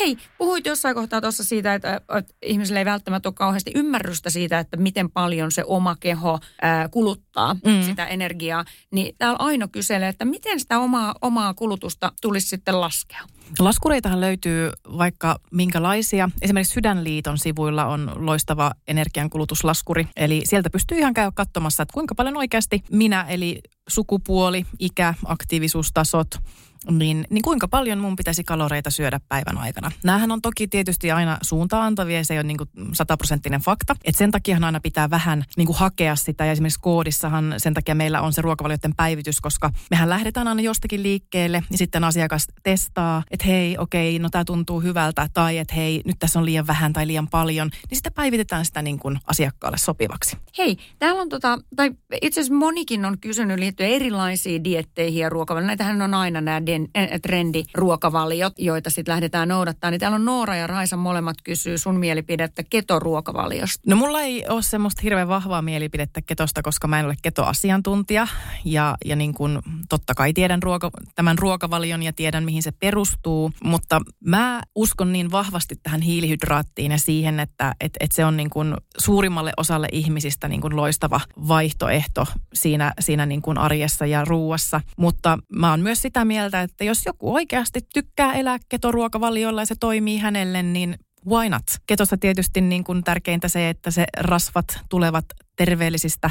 [0.00, 4.58] Hei, puhuit jossain kohtaa tuossa siitä, että, että ihmisillä ei välttämättä ole kauheasti ymmärrystä siitä,
[4.58, 7.82] että miten paljon se oma keho ää, kuluttaa mm.
[7.86, 8.64] sitä energiaa.
[8.90, 13.20] Niin täällä Aino kyselee, että miten sitä omaa, omaa kulutusta tulisi sitten laskea?
[13.58, 16.30] Laskureitahan löytyy vaikka minkälaisia.
[16.42, 20.08] Esimerkiksi Sydänliiton sivuilla on loistava energiankulutuslaskuri.
[20.16, 26.28] Eli sieltä pystyy ihan käydä katsomassa, että kuinka paljon oikeasti minä, eli sukupuoli, ikä, aktiivisuustasot,
[26.90, 29.90] niin, niin kuinka paljon mun pitäisi kaloreita syödä päivän aikana?
[30.04, 32.58] Nämähän on toki tietysti aina suuntaantavia, se ei ole niin
[32.92, 33.96] sataprosenttinen fakta.
[34.04, 37.94] Et sen takia aina pitää vähän niin kuin hakea sitä ja esimerkiksi koodissahan sen takia
[37.94, 43.22] meillä on se ruokavalioiden päivitys, koska mehän lähdetään aina jostakin liikkeelle ja sitten asiakas testaa,
[43.34, 46.92] että hei, okei, no tämä tuntuu hyvältä tai että hei, nyt tässä on liian vähän
[46.92, 50.36] tai liian paljon, niin sitten päivitetään sitä niin kuin asiakkaalle sopivaksi.
[50.58, 51.90] Hei, täällä on tota, tai
[52.22, 55.66] itse asiassa monikin on kysynyt liittyen erilaisiin dietteihin ja ruokavalioihin.
[55.66, 56.60] Näitähän on aina nämä
[57.22, 59.90] trendiruokavaliot, joita sitten lähdetään noudattaa.
[59.90, 63.82] Niin täällä on Noora ja Raisa molemmat kysyy sun mielipidettä ketoruokavaliosta.
[63.86, 68.28] No mulla ei ole semmoista hirveän vahvaa mielipidettä ketosta, koska mä en ole ketoasiantuntija.
[68.64, 73.23] Ja, ja niin kuin totta kai tiedän ruoka, tämän ruokavalion ja tiedän mihin se perustuu.
[73.64, 78.50] Mutta mä uskon niin vahvasti tähän hiilihydraattiin ja siihen, että et, et se on niin
[78.50, 84.80] kuin suurimmalle osalle ihmisistä niin kuin loistava vaihtoehto siinä, siinä niin kuin arjessa ja ruuassa.
[84.96, 89.74] Mutta mä oon myös sitä mieltä, että jos joku oikeasti tykkää elää ketoruokavaliolla ja se
[89.80, 91.62] toimii hänelle, niin why not?
[91.86, 95.24] Ketossa tietysti niin kuin tärkeintä se, että se rasvat tulevat
[95.56, 96.30] terveellisistä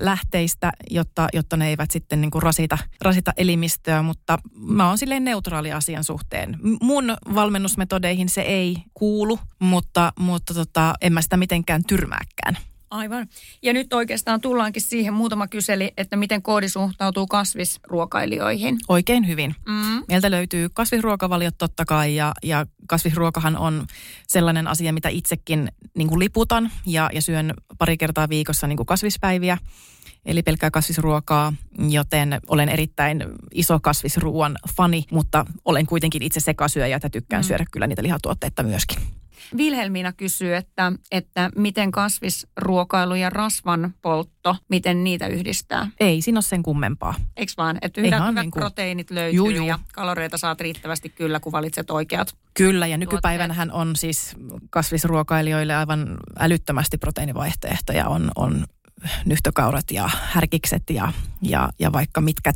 [0.00, 5.24] lähteistä, jotta, jotta ne eivät sitten niin kuin rasita, rasita elimistöä, mutta mä oon silleen
[5.24, 6.58] neutraali asian suhteen.
[6.82, 12.56] Mun valmennusmetodeihin se ei kuulu, mutta, mutta tota, en mä sitä mitenkään tyrmääkään.
[12.92, 13.28] Aivan.
[13.62, 18.78] Ja nyt oikeastaan tullaankin siihen, muutama kyseli, että miten koodi suhtautuu kasvisruokailijoihin.
[18.88, 19.54] Oikein hyvin.
[19.66, 20.04] Mm.
[20.08, 23.86] Meiltä löytyy kasvisruokavaliot totta kai ja, ja kasvisruokahan on
[24.28, 28.86] sellainen asia, mitä itsekin niin kuin liputan ja, ja syön pari kertaa viikossa niin kuin
[28.86, 29.58] kasvispäiviä.
[30.24, 31.52] Eli pelkkää kasvisruokaa,
[31.88, 33.24] joten olen erittäin
[33.54, 37.46] iso kasvisruoan fani, mutta olen kuitenkin itse sekasyöjä ja tykkään mm.
[37.46, 39.21] syödä kyllä niitä lihatuotteita myöskin.
[39.56, 45.88] Vilhelmiina kysyy, että, että miten kasvisruokailu ja rasvan poltto, miten niitä yhdistää?
[46.00, 47.14] Ei siinä ole sen kummempaa.
[47.36, 47.78] Eikö vaan?
[47.82, 48.60] Että hyvät, hyvät niin kuin...
[48.60, 49.66] proteiinit löytyy juu, juu.
[49.66, 54.36] ja kaloreita saat riittävästi kyllä, kun valitset oikeat Kyllä, ja nykypäivänähän on siis
[54.70, 58.08] kasvisruokailijoille aivan älyttömästi proteiinivaihtoehtoja.
[58.08, 58.66] On, on
[59.24, 61.12] nyhtökaurat ja härkikset ja,
[61.42, 62.52] ja, ja vaikka mitkä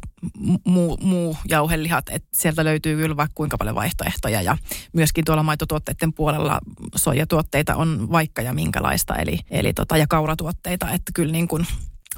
[0.65, 4.57] muu, muu jauhelihat, että sieltä löytyy kyllä vaikka kuinka paljon vaihtoehtoja ja
[4.93, 6.61] myöskin tuolla maitotuotteiden puolella
[6.97, 11.67] soijatuotteita on vaikka ja minkälaista, eli, eli tota, ja kauratuotteita, että kyllä niin kuin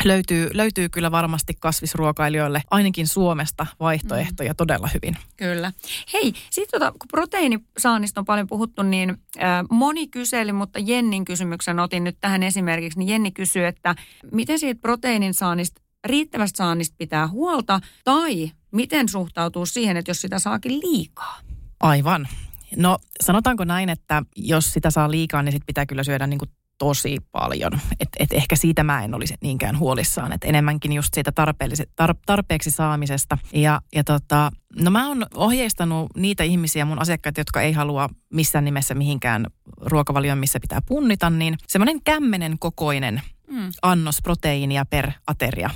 [0.05, 4.57] löytyy, löytyy kyllä varmasti kasvisruokailijoille ainakin Suomesta vaihtoehtoja mm.
[4.57, 5.17] todella hyvin.
[5.37, 5.73] Kyllä.
[6.13, 11.79] Hei, sitten tota, kun proteiinisaannista on paljon puhuttu, niin äh, moni kyseli, mutta Jennin kysymyksen
[11.79, 13.95] otin nyt tähän esimerkiksi, niin Jenni kysyy, että
[14.33, 20.39] miten siitä proteiinin saannista, riittävästä saannista pitää huolta, tai miten suhtautuu siihen, että jos sitä
[20.39, 21.41] saakin liikaa?
[21.81, 22.29] Aivan.
[22.77, 26.51] No sanotaanko näin, että jos sitä saa liikaa, niin sit pitää kyllä syödä niin kuin
[26.79, 27.73] tosi paljon.
[28.01, 32.71] Et, et ehkä siitä mä en olisi niinkään huolissaan, että enemmänkin just siitä tar, tarpeeksi
[32.71, 33.39] saamisesta.
[33.53, 38.65] Ja, ja tota, no mä oon ohjeistanut niitä ihmisiä, mun asiakkaita, jotka ei halua missään
[38.65, 39.47] nimessä mihinkään
[39.81, 43.73] ruokavalioon, missä pitää punnita, niin semmoinen kämmenen kokoinen mm.
[43.83, 45.71] annos proteiinia per ateria,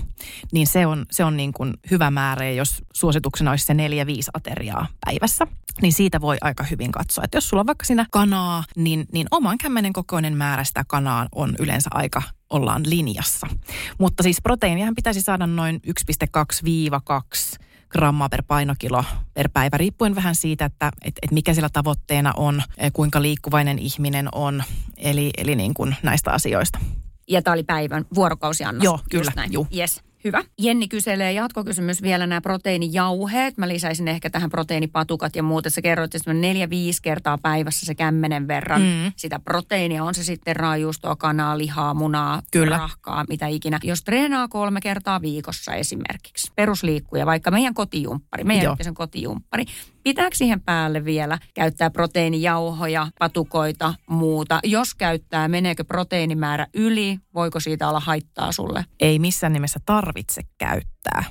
[0.52, 2.44] niin se on, se on niin kuin hyvä määrä.
[2.44, 5.46] Ja jos suosituksena olisi se neljä, viisi ateriaa päivässä,
[5.82, 7.24] niin siitä voi aika hyvin katsoa.
[7.24, 11.26] Että jos sulla on vaikka siinä kanaa, niin, niin oman kämmenen kokoinen määrä sitä kanaa
[11.34, 13.46] on yleensä aika ollaan linjassa.
[13.98, 19.04] Mutta siis proteiiniahan pitäisi saada noin 1,2-2 grammaa per painokilo
[19.34, 23.78] per päivä, riippuen vähän siitä, että et, et mikä siellä tavoitteena on, eh, kuinka liikkuvainen
[23.78, 24.62] ihminen on,
[24.96, 26.78] eli, eli niin kuin näistä asioista.
[27.28, 28.84] Ja tämä oli päivän vuorokausiannos.
[28.84, 29.52] Joo, kyllä, näin.
[29.52, 29.66] juu.
[29.76, 30.00] Yes.
[30.24, 30.42] Hyvä.
[30.58, 33.58] Jenni kyselee jatkokysymys vielä nämä proteiinijauheet.
[33.58, 35.66] Mä lisäisin ehkä tähän proteiinipatukat ja muut.
[35.66, 39.12] että Sä kerroit, että neljä, viisi kertaa päivässä se kämmenen verran Mm.
[39.16, 40.04] sitä proteiinia.
[40.04, 42.76] On se sitten raajuustoa, kanaa, lihaa, munaa, Kyllä.
[42.76, 43.78] rahkaa, mitä ikinä.
[43.82, 49.64] Jos treenaa kolme kertaa viikossa esimerkiksi, perusliikkuja, vaikka meidän kotijumppari, meidän kotijumppari,
[50.02, 54.60] pitääkö siihen päälle vielä käyttää proteiinijauhoja, patukoita, muuta?
[54.64, 57.18] Jos käyttää, meneekö proteiinimäärä yli?
[57.34, 58.84] Voiko siitä olla haittaa sulle?
[59.00, 61.24] Ei missään nimessä tarvitse käyttää.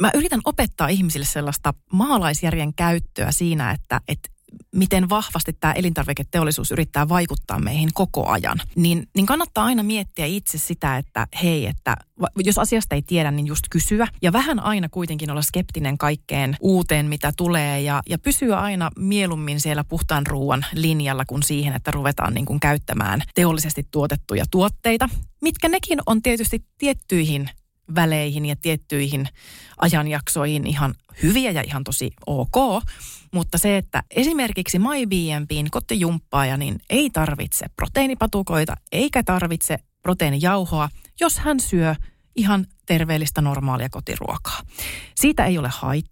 [0.00, 4.31] Mä yritän opettaa ihmisille sellaista maalaisjärjen käyttöä siinä, että, että
[4.74, 10.58] miten vahvasti tämä elintarviketeollisuus yrittää vaikuttaa meihin koko ajan, niin, niin kannattaa aina miettiä itse
[10.58, 11.96] sitä, että hei, että
[12.36, 14.06] jos asiasta ei tiedä, niin just kysyä.
[14.22, 19.60] Ja vähän aina kuitenkin olla skeptinen kaikkeen uuteen, mitä tulee ja, ja pysyä aina mieluummin
[19.60, 25.08] siellä puhtaan ruoan linjalla kuin siihen, että ruvetaan niin kuin käyttämään teollisesti tuotettuja tuotteita,
[25.40, 27.50] mitkä nekin on tietysti tiettyihin
[27.94, 29.28] väleihin ja tiettyihin
[29.78, 32.82] ajanjaksoihin ihan hyviä ja ihan tosi ok.
[33.32, 40.88] Mutta se, että esimerkiksi MyBNBin kotijumppaaja, niin ei tarvitse proteiinipatukoita eikä tarvitse proteiinijauhoa,
[41.20, 41.94] jos hän syö
[42.36, 44.60] ihan terveellistä normaalia kotiruokaa.
[45.14, 46.11] Siitä ei ole haittaa,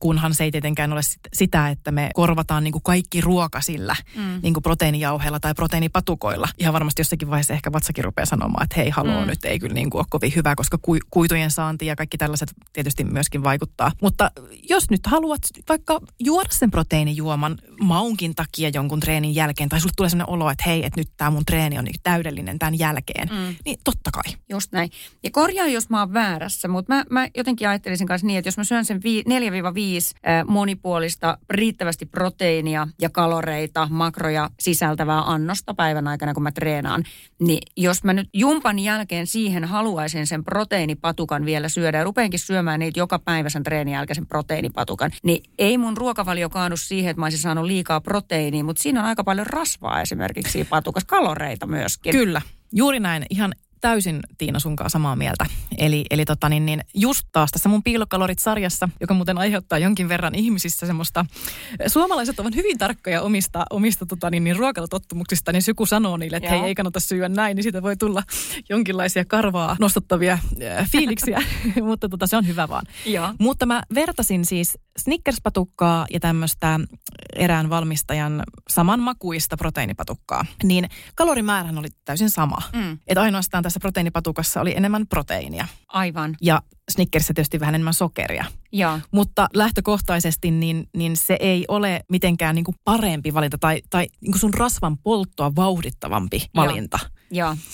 [0.00, 3.96] kunhan se ei tietenkään ole sit- sitä, että me korvataan niin kuin kaikki ruoka sillä
[4.16, 4.40] mm.
[4.42, 6.48] niin kuin proteiinijauheella tai proteiinipatukoilla.
[6.58, 9.26] Ihan varmasti jossakin vaiheessa ehkä vatsakin rupeaa sanomaan, että hei haloo, mm.
[9.26, 12.52] nyt ei kyllä niin kuin ole kovin hyvä, koska kui- kuitujen saanti ja kaikki tällaiset
[12.72, 13.92] tietysti myöskin vaikuttaa.
[14.02, 14.30] Mutta
[14.68, 20.10] jos nyt haluat vaikka juoda sen proteiinijuoman maunkin takia jonkun treenin jälkeen, tai sulle tulee
[20.10, 23.56] sellainen olo, että hei, että nyt tämä mun treeni on niin täydellinen tämän jälkeen, mm.
[23.64, 24.34] niin totta kai.
[24.48, 24.90] Just näin.
[25.22, 28.56] Ja korjaa, jos mä oon väärässä, mutta mä, mä jotenkin ajattelisin kanssa niin, että jos
[28.56, 29.47] mä syön sen vi- 4-5 äh,
[30.46, 37.04] monipuolista, riittävästi proteiinia ja kaloreita, makroja sisältävää annosta päivän aikana, kun mä treenaan,
[37.40, 42.80] niin jos mä nyt jumpan jälkeen siihen haluaisin sen proteiinipatukan vielä syödä ja rupeenkin syömään
[42.80, 47.26] niitä joka päivä sen treenin jälkeisen proteiinipatukan, niin ei mun ruokavalio kaadu siihen, että mä
[47.26, 52.12] olisin saanut liikaa proteiinia, mutta siinä on aika paljon rasvaa esimerkiksi siinä patukassa, kaloreita myöskin.
[52.12, 53.26] Kyllä, juuri näin.
[53.30, 55.46] Ihan täysin Tiina sunkaan samaa mieltä.
[55.78, 60.34] Eli, eli tota niin, niin just taas tässä mun piilokalorit-sarjassa, joka muuten aiheuttaa jonkin verran
[60.34, 61.26] ihmisissä semmoista,
[61.86, 66.48] suomalaiset ovat hyvin tarkkoja omista, omista tota niin, niin ruokailutottumuksista, niin Syku sanoo niille, että
[66.48, 66.60] Joo.
[66.60, 68.22] hei, ei kannata syödä näin, niin siitä voi tulla
[68.68, 71.42] jonkinlaisia karvaa nostattavia äh, fiiliksiä,
[71.88, 72.84] mutta tota, se on hyvä vaan.
[73.06, 73.34] Joo.
[73.38, 76.80] Mutta mä vertasin siis Snickers-patukkaa ja tämmöistä
[77.36, 80.46] erään valmistajan samanmakuista proteiinipatukkaa.
[80.62, 82.56] Niin kalorimäärähän oli täysin sama.
[82.72, 82.98] Mm.
[83.06, 85.68] Että ainoastaan tässä proteiinipatukassa oli enemmän proteiinia.
[85.88, 86.36] Aivan.
[86.42, 88.44] Ja Snickersissä tietysti vähän enemmän sokeria.
[88.72, 88.98] Joo.
[89.10, 94.32] Mutta lähtökohtaisesti niin, niin se ei ole mitenkään niin kuin parempi valinta tai, tai niin
[94.32, 96.98] kuin sun rasvan polttoa vauhdittavampi valinta.
[97.02, 97.17] Joo,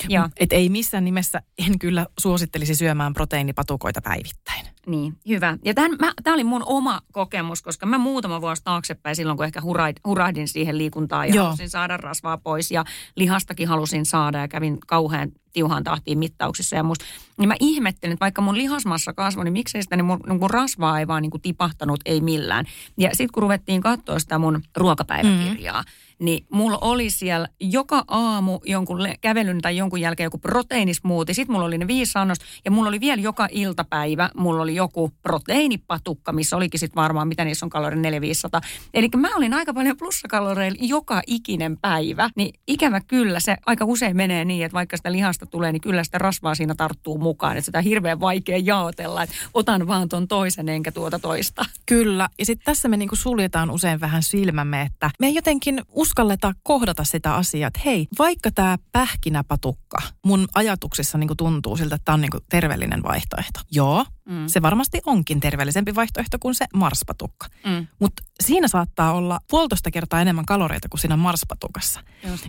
[0.09, 0.29] joo.
[0.37, 4.67] Et ei missään nimessä en kyllä suosittelisi syömään proteiinipatukoita päivittäin.
[4.87, 5.59] Niin, hyvä.
[5.65, 5.75] Ja
[6.23, 9.61] tämä oli mun oma kokemus, koska mä muutama vuosi taaksepäin silloin, kun ehkä
[10.05, 11.45] hurahdin siihen liikuntaan ja Joo.
[11.45, 12.85] halusin saada rasvaa pois ja
[13.17, 17.05] lihastakin halusin saada ja kävin kauhean tiuhaan tahtiin mittauksissa ja musta.
[17.39, 20.51] Niin mä ihmettelin, että vaikka mun lihasmassa kasvoi, niin miksei sitä niin mun, niin mun
[20.51, 22.65] rasvaa ei vaan niin kuin tipahtanut, ei millään.
[22.99, 25.89] Ja sitten kun ruvettiin katsoa sitä mun ruokapäiväkirjaa, mm.
[26.19, 31.35] Niin mulla oli siellä joka aamu jonkun kävelyn tai jonkun jälkeen joku proteiinismuuti.
[31.35, 35.13] Sitten mulla oli ne viisi annosta ja mulla oli vielä joka iltapäivä, mulla oli joku
[35.23, 38.61] proteiinipatukka, missä olikin sitten varmaan, mitä niissä on kalorin 400.
[38.95, 42.31] Eli mä olin aika paljon plussakaloreilla joka ikinen päivä.
[42.37, 46.05] Niin ikävä kyllä se aika usein menee niin, että vaikka sitä lihasta tulee, niin kyllä
[46.05, 47.57] sitä rasvaa siinä tarttuu mukaan.
[47.57, 51.65] Että sitä on hirveän vaikea jaotella, että otan vaan ton toisen enkä tuota toista.
[51.87, 52.29] Kyllä.
[52.39, 57.35] Ja sitten tässä me niinku suljetaan usein vähän silmämme, että me jotenkin uskalleta kohdata sitä
[57.35, 62.39] asiaa, että hei, vaikka tämä pähkinäpatukka mun ajatuksissa niinku tuntuu siltä, että tämä on niinku
[62.51, 63.61] terveellinen vaihtoehto.
[63.71, 64.47] Joo, mm.
[64.47, 67.47] se varmasti onkin terveellisempi vaihtoehto kuin se marspatukka.
[67.67, 67.87] Mm.
[67.99, 72.01] Mutta siinä saattaa olla puolitoista kertaa enemmän kaloreita kuin siinä marspatukassa.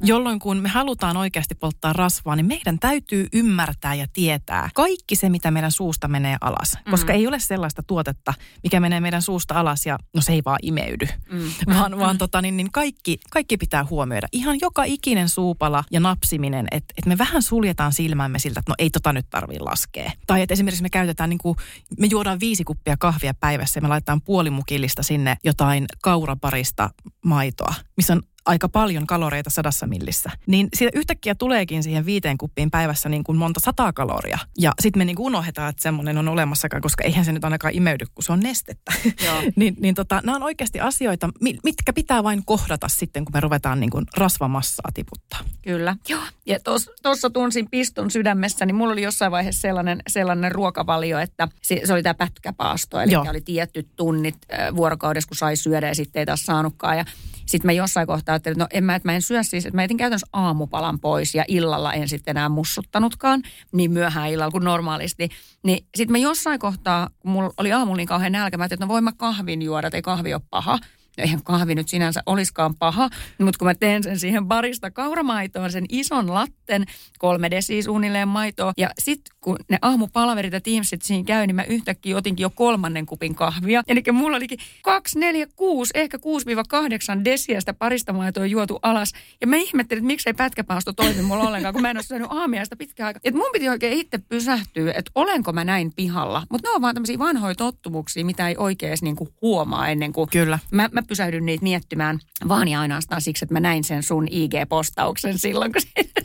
[0.02, 5.30] Jolloin kun me halutaan oikeasti polttaa rasvaa, niin meidän täytyy ymmärtää ja tietää kaikki se,
[5.30, 6.78] mitä meidän suusta menee alas.
[6.86, 6.92] Mm.
[6.92, 10.60] Koska ei ole sellaista tuotetta, mikä menee meidän suusta alas ja no se ei vaan
[10.62, 11.08] imeydy.
[11.32, 11.40] Mm.
[11.76, 14.28] Vaan, vaan tota, niin, niin kaikki, kaikki pitää huomioida.
[14.32, 18.76] Ihan joka ikinen suupala ja napsiminen, että et me vähän suljetaan silmämme siltä, että no
[18.78, 20.12] ei tota nyt tarvii laskea.
[20.28, 21.58] Tai että esimerkiksi me käytetään, niin kuin,
[22.00, 26.90] me juodaan viisi kuppia kahvia päivässä ja me laitetaan puolimukillista sinne jotain kauraparista
[27.26, 30.30] maitoa, missä on aika paljon kaloreita sadassa millissä.
[30.48, 34.38] Niin siitä yhtäkkiä tuleekin siihen viiteen kuppiin päivässä niin kuin monta sataa kaloria.
[34.58, 37.74] Ja sitten me niin kuin unohdetaan, että semmoinen on olemassakaan, koska eihän se nyt ainakaan
[37.74, 38.94] imeydy, kun se on nestettä.
[39.56, 41.30] niin, niin tota, nämä on oikeasti asioita,
[41.64, 45.40] mitkä pitää vain kohdata sitten, kun me ruvetaan niin kuin rasvamassaa tiputtaa.
[45.62, 45.96] Kyllä.
[46.10, 46.22] Joo.
[46.46, 46.60] Ja
[47.04, 51.94] tuossa tunsin piston sydämessä, niin mulla oli jossain vaiheessa sellainen, sellainen ruokavalio, että se, se
[51.94, 53.26] oli tämä pätkäpaasto, eli Joo.
[53.30, 54.38] oli tietty tunnit
[54.76, 56.98] vuorokaudessa, kun sai syödä ja sitten ei taas saanutkaan.
[56.98, 57.06] Ja
[57.46, 59.76] sitten mä jossain kohtaa ajattelin, että no en mä, että mä en syö siis, että
[59.76, 63.42] mä etin käytännössä aamupalan pois ja illalla en sitten enää mussuttanutkaan
[63.72, 65.30] niin myöhään illalla kuin normaalisti.
[65.64, 68.88] Niin sitten mä jossain kohtaa, kun mulla oli aamulla niin kauhean nälkä, mä että no
[68.88, 70.80] voin mä kahvin juoda, että ei kahvi ole paha
[71.18, 73.10] eihän kahvi nyt sinänsä olisikaan paha,
[73.40, 76.86] mutta kun mä teen sen siihen barista kauramaitoon, sen ison latten,
[77.20, 81.64] kolme desi suunnilleen maitoa, ja sitten kun ne aamupalverit ja Teamsit siinä käy, niin mä
[81.64, 83.84] yhtäkkiä otinkin jo kolmannen kupin kahvia.
[83.88, 89.12] Eli mulla olikin 2, 4, 6, ehkä 6-8 desiä sitä parista maitoa juotu alas.
[89.42, 92.76] Ja mä ihmettelin, että miksei pätkäpaasto toimi mulla ollenkaan, kun mä en ole syönyt aamiaista
[92.76, 93.22] pitkään aikaa.
[93.24, 96.48] Että mun piti oikein itse pysähtyä, että olenko mä näin pihalla.
[96.50, 100.60] Mutta ne on vaan tämmöisiä vanhoja tottumuksia, mitä ei oikein niinku huomaa ennen kuin Kyllä.
[100.72, 105.38] Mä, mä pysähdyn niitä miettimään vaan ja ainoastaan siksi, että mä näin sen sun IG-postauksen
[105.38, 105.82] silloin, kun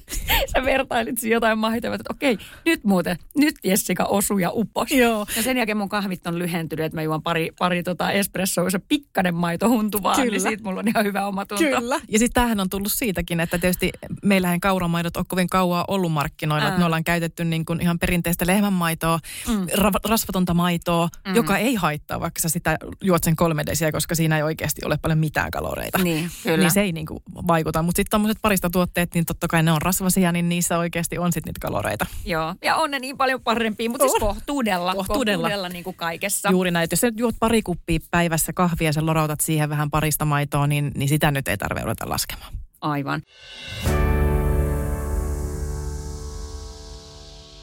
[0.53, 4.91] sä vertailit jotain maitoa, että okei, nyt muuten, nyt Jessica osui ja upos.
[4.91, 5.27] Joo.
[5.37, 8.79] Ja sen jälkeen mun kahvit on lyhentynyt, että mä juon pari, pari tota espressoa, se
[8.79, 10.33] pikkainen maito huntuvaa, niin Kyllä.
[10.33, 11.65] niin siitä mulla on ihan hyvä oma tunto.
[11.65, 12.01] Kyllä.
[12.09, 13.91] Ja sitten tämähän on tullut siitäkin, että tietysti
[14.23, 18.47] meillähän kauramaidot on kovin kauan ollut markkinoilla, että me ollaan käytetty niin kuin ihan perinteistä
[18.47, 19.19] lehmänmaitoa,
[19.49, 19.67] mm.
[19.67, 21.35] ra- rasvatonta maitoa, mm.
[21.35, 24.99] joka ei haittaa, vaikka sä sitä juot sen kolme desiä, koska siinä ei oikeasti ole
[25.03, 25.99] paljon mitään kaloreita.
[25.99, 26.57] Niin, kyllä.
[26.57, 27.83] Niin se ei niin kuin vaikuta.
[27.83, 31.33] Mutta sitten tämmöiset parista tuotteet, niin totta kai ne on rasvasia, niin niissä oikeasti on
[31.33, 32.07] sitten niitä kaloreita.
[32.25, 34.95] Joo, ja on ne niin paljon parempia, mutta siis kohtuudella.
[34.95, 35.43] Kohtuudella.
[35.43, 36.51] kohtuudella niin kuin kaikessa.
[36.51, 36.89] Juuri näin.
[36.91, 40.93] Jos sä juot pari kuppia päivässä kahvia ja sä lorautat siihen vähän parista maitoa, niin,
[40.95, 42.53] niin sitä nyt ei tarvitse ruveta laskemaan.
[42.81, 43.23] Aivan.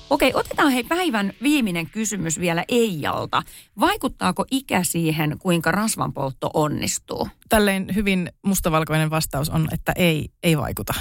[0.10, 3.44] Okei, otetaan hei päivän viimeinen kysymys vielä Eijalta.
[3.80, 7.28] Vaikuttaako ikä siihen, kuinka rasvanpoltto onnistuu?
[7.50, 10.94] Tälleen hyvin mustavalkoinen vastaus on, että ei, ei vaikuta.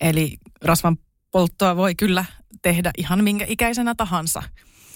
[0.00, 2.24] Eli rasvanpolttoa voi kyllä
[2.62, 4.42] tehdä ihan minkä ikäisenä tahansa.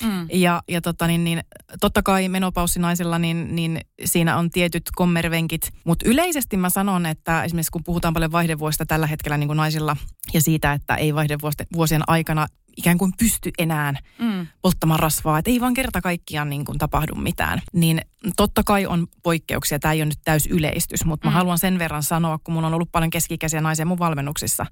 [0.03, 0.26] Mm.
[0.32, 1.40] Ja, ja tota, niin, niin,
[1.80, 7.72] totta kai menopaussinaisilla niin, niin siinä on tietyt kommervenkit, mutta yleisesti mä sanon, että esimerkiksi
[7.72, 9.96] kun puhutaan paljon vaihdevuosista tällä hetkellä niin kuin naisilla
[10.34, 12.46] ja siitä, että ei vaihdevuosien aikana
[12.76, 14.46] ikään kuin pysty enää mm.
[14.62, 17.62] polttamaan rasvaa, että ei vaan kerta kaikkiaan niin kuin tapahdu mitään.
[17.72, 18.01] Niin
[18.36, 21.32] totta kai on poikkeuksia, tämä ei ole nyt täys yleistys, mutta mm.
[21.32, 24.66] mä haluan sen verran sanoa, kun mun on ollut paljon keskikäisiä naisia mun valmennuksissa,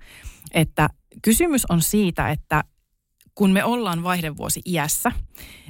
[0.55, 0.89] että
[1.23, 2.65] kysymys on siitä, että
[3.39, 5.13] kun me ollaan vaihdevuosi iässä,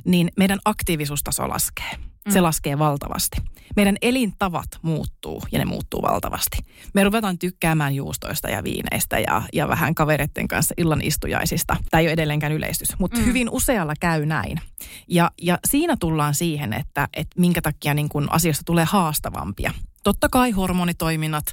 [0.04, 1.90] niin meidän aktiivisuustaso laskee.
[2.28, 2.44] Se mm.
[2.44, 3.36] laskee valtavasti.
[3.76, 6.58] Meidän elintavat muuttuu ja ne muuttuu valtavasti.
[6.94, 11.76] Me ruvetaan tykkäämään juustoista ja viineistä ja, ja vähän kavereiden kanssa illan istujaisista.
[11.90, 13.24] Tämä ei ole edelleenkään yleistys, mutta mm.
[13.24, 14.60] hyvin usealla käy näin.
[15.08, 19.72] Ja, ja siinä tullaan siihen, että, että minkä takia niin kun asiasta tulee haastavampia.
[20.08, 21.44] Totta kai hormonitoiminnat,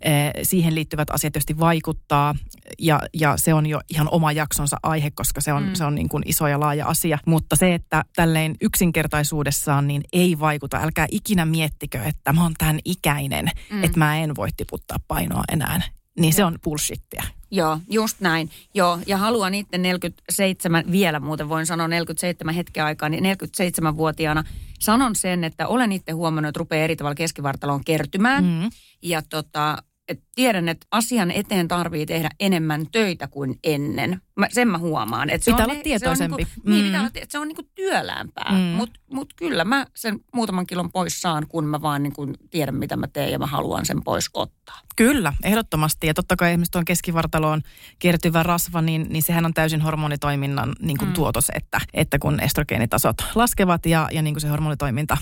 [0.00, 2.34] eh, siihen liittyvät asiat tietysti vaikuttaa
[2.78, 5.74] ja, ja se on jo ihan oma jaksonsa aihe, koska se on, mm.
[5.74, 7.18] se on niin kuin iso ja laaja asia.
[7.26, 10.76] Mutta se, että tälleen yksinkertaisuudessaan niin ei vaikuta.
[10.76, 13.84] Älkää ikinä miettikö, että mä oon tämän ikäinen, mm.
[13.84, 15.82] että mä en voi tiputtaa painoa enää.
[16.18, 17.22] Niin se on bullshittia.
[17.54, 18.50] Joo, just näin.
[18.74, 24.44] Joo, ja haluan itse 47, vielä muuten voin sanoa 47 hetken aikaa, niin 47-vuotiaana
[24.80, 28.44] sanon sen, että olen itse huomannut, että rupeaa eri tavalla keskivartaloon kertymään.
[28.44, 28.70] Mm.
[29.02, 34.20] Ja tota, et tiedän, että asian eteen tarvii tehdä enemmän töitä kuin ennen.
[34.36, 35.30] Mä, sen mä huomaan.
[35.30, 36.42] Että se pitää on, olla tietoisempi.
[36.44, 36.72] Se on, niinku, mm.
[36.72, 38.52] niin, pitää olla, että se on niinku työläämpää.
[38.52, 38.58] Mm.
[38.58, 42.96] Mutta mut kyllä mä sen muutaman kilon pois saan, kun mä vaan niinku tiedän, mitä
[42.96, 44.80] mä teen ja mä haluan sen pois ottaa.
[44.96, 46.06] Kyllä, ehdottomasti.
[46.06, 47.62] Ja totta kai esimerkiksi tuon keskivartaloon
[47.98, 51.14] kertyvä rasva, niin, niin sehän on täysin hormonitoiminnan niin kuin mm.
[51.14, 55.16] tuotos, että, että kun estrogeenitasot laskevat ja, ja niin kuin se hormonitoiminta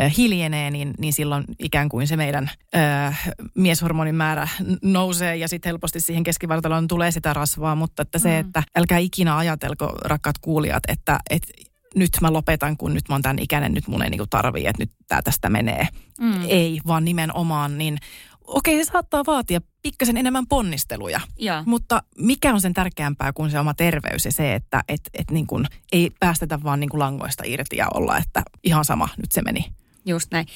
[0.00, 4.45] äh, hiljenee, niin, niin silloin ikään kuin se meidän äh, mieshormonin määrä
[4.82, 8.46] nousee ja sitten helposti siihen keskivartaloon tulee sitä rasvaa, mutta että se, mm.
[8.46, 11.48] että älkää ikinä ajatelko, rakkaat kuulijat, että, että
[11.94, 14.82] nyt mä lopetan, kun nyt mä oon tämän ikäinen, nyt mun ei niinku tarvii, että
[14.82, 15.88] nyt tämä tästä menee.
[16.20, 16.44] Mm.
[16.48, 17.98] Ei, vaan nimenomaan niin
[18.46, 21.20] okei, se saattaa vaatia pikkasen enemmän ponnisteluja.
[21.38, 21.62] Ja.
[21.66, 25.46] Mutta mikä on sen tärkeämpää kuin se oma terveys ja se, että et, et niin
[25.46, 29.42] kun ei päästetä vaan niin kun langoista irti ja olla, että ihan sama, nyt se
[29.42, 29.64] meni.
[30.06, 30.46] Just näin.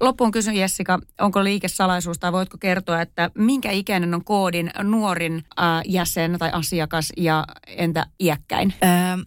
[0.00, 5.44] Loppuun kysyn Jessica, onko liikesalaisuus tai voitko kertoa, että minkä ikäinen on koodin nuorin
[5.86, 8.74] jäsen tai asiakas ja entä iäkkäin?
[8.82, 9.18] Ää,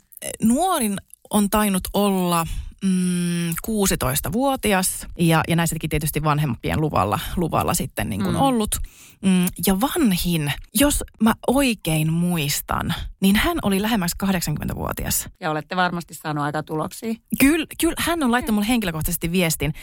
[0.44, 0.98] nuorin
[1.30, 2.46] on tainnut olla
[2.84, 8.42] mm, 16-vuotias ja, ja näissäkin tietysti vanhempien luvalla, luvalla sitten niin kuin mm.
[8.42, 8.76] ollut.
[9.22, 15.30] Mm, ja vanhin, jos mä oikein muistan, niin hän oli lähemmäs 80-vuotias.
[15.40, 17.14] Ja olette varmasti saanut aika tuloksia.
[17.40, 19.74] Kyllä, kyllä hän on laittanut mulle henkilökohtaisesti viestin.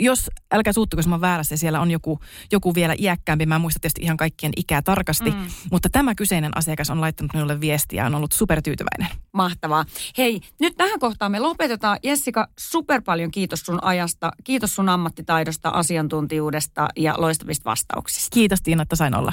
[0.00, 2.20] Jos, älkää suuttuko, jos mä oon väärässä, siellä on joku,
[2.52, 3.46] joku vielä iäkkäämpi.
[3.46, 5.46] Mä en muista tietysti ihan kaikkien ikää tarkasti, mm.
[5.72, 9.08] mutta tämä kyseinen asiakas on laittanut minulle viestiä ja on ollut supertyytyväinen.
[9.32, 9.84] Mahtavaa.
[10.18, 11.98] Hei, nyt tähän kohtaan me lopetetaan.
[12.02, 18.34] Jessica, super paljon kiitos sun ajasta, kiitos sun ammattitaidosta, asiantuntijuudesta ja loistavista vastauksista.
[18.34, 19.32] Kiitos Tiina, että sain olla.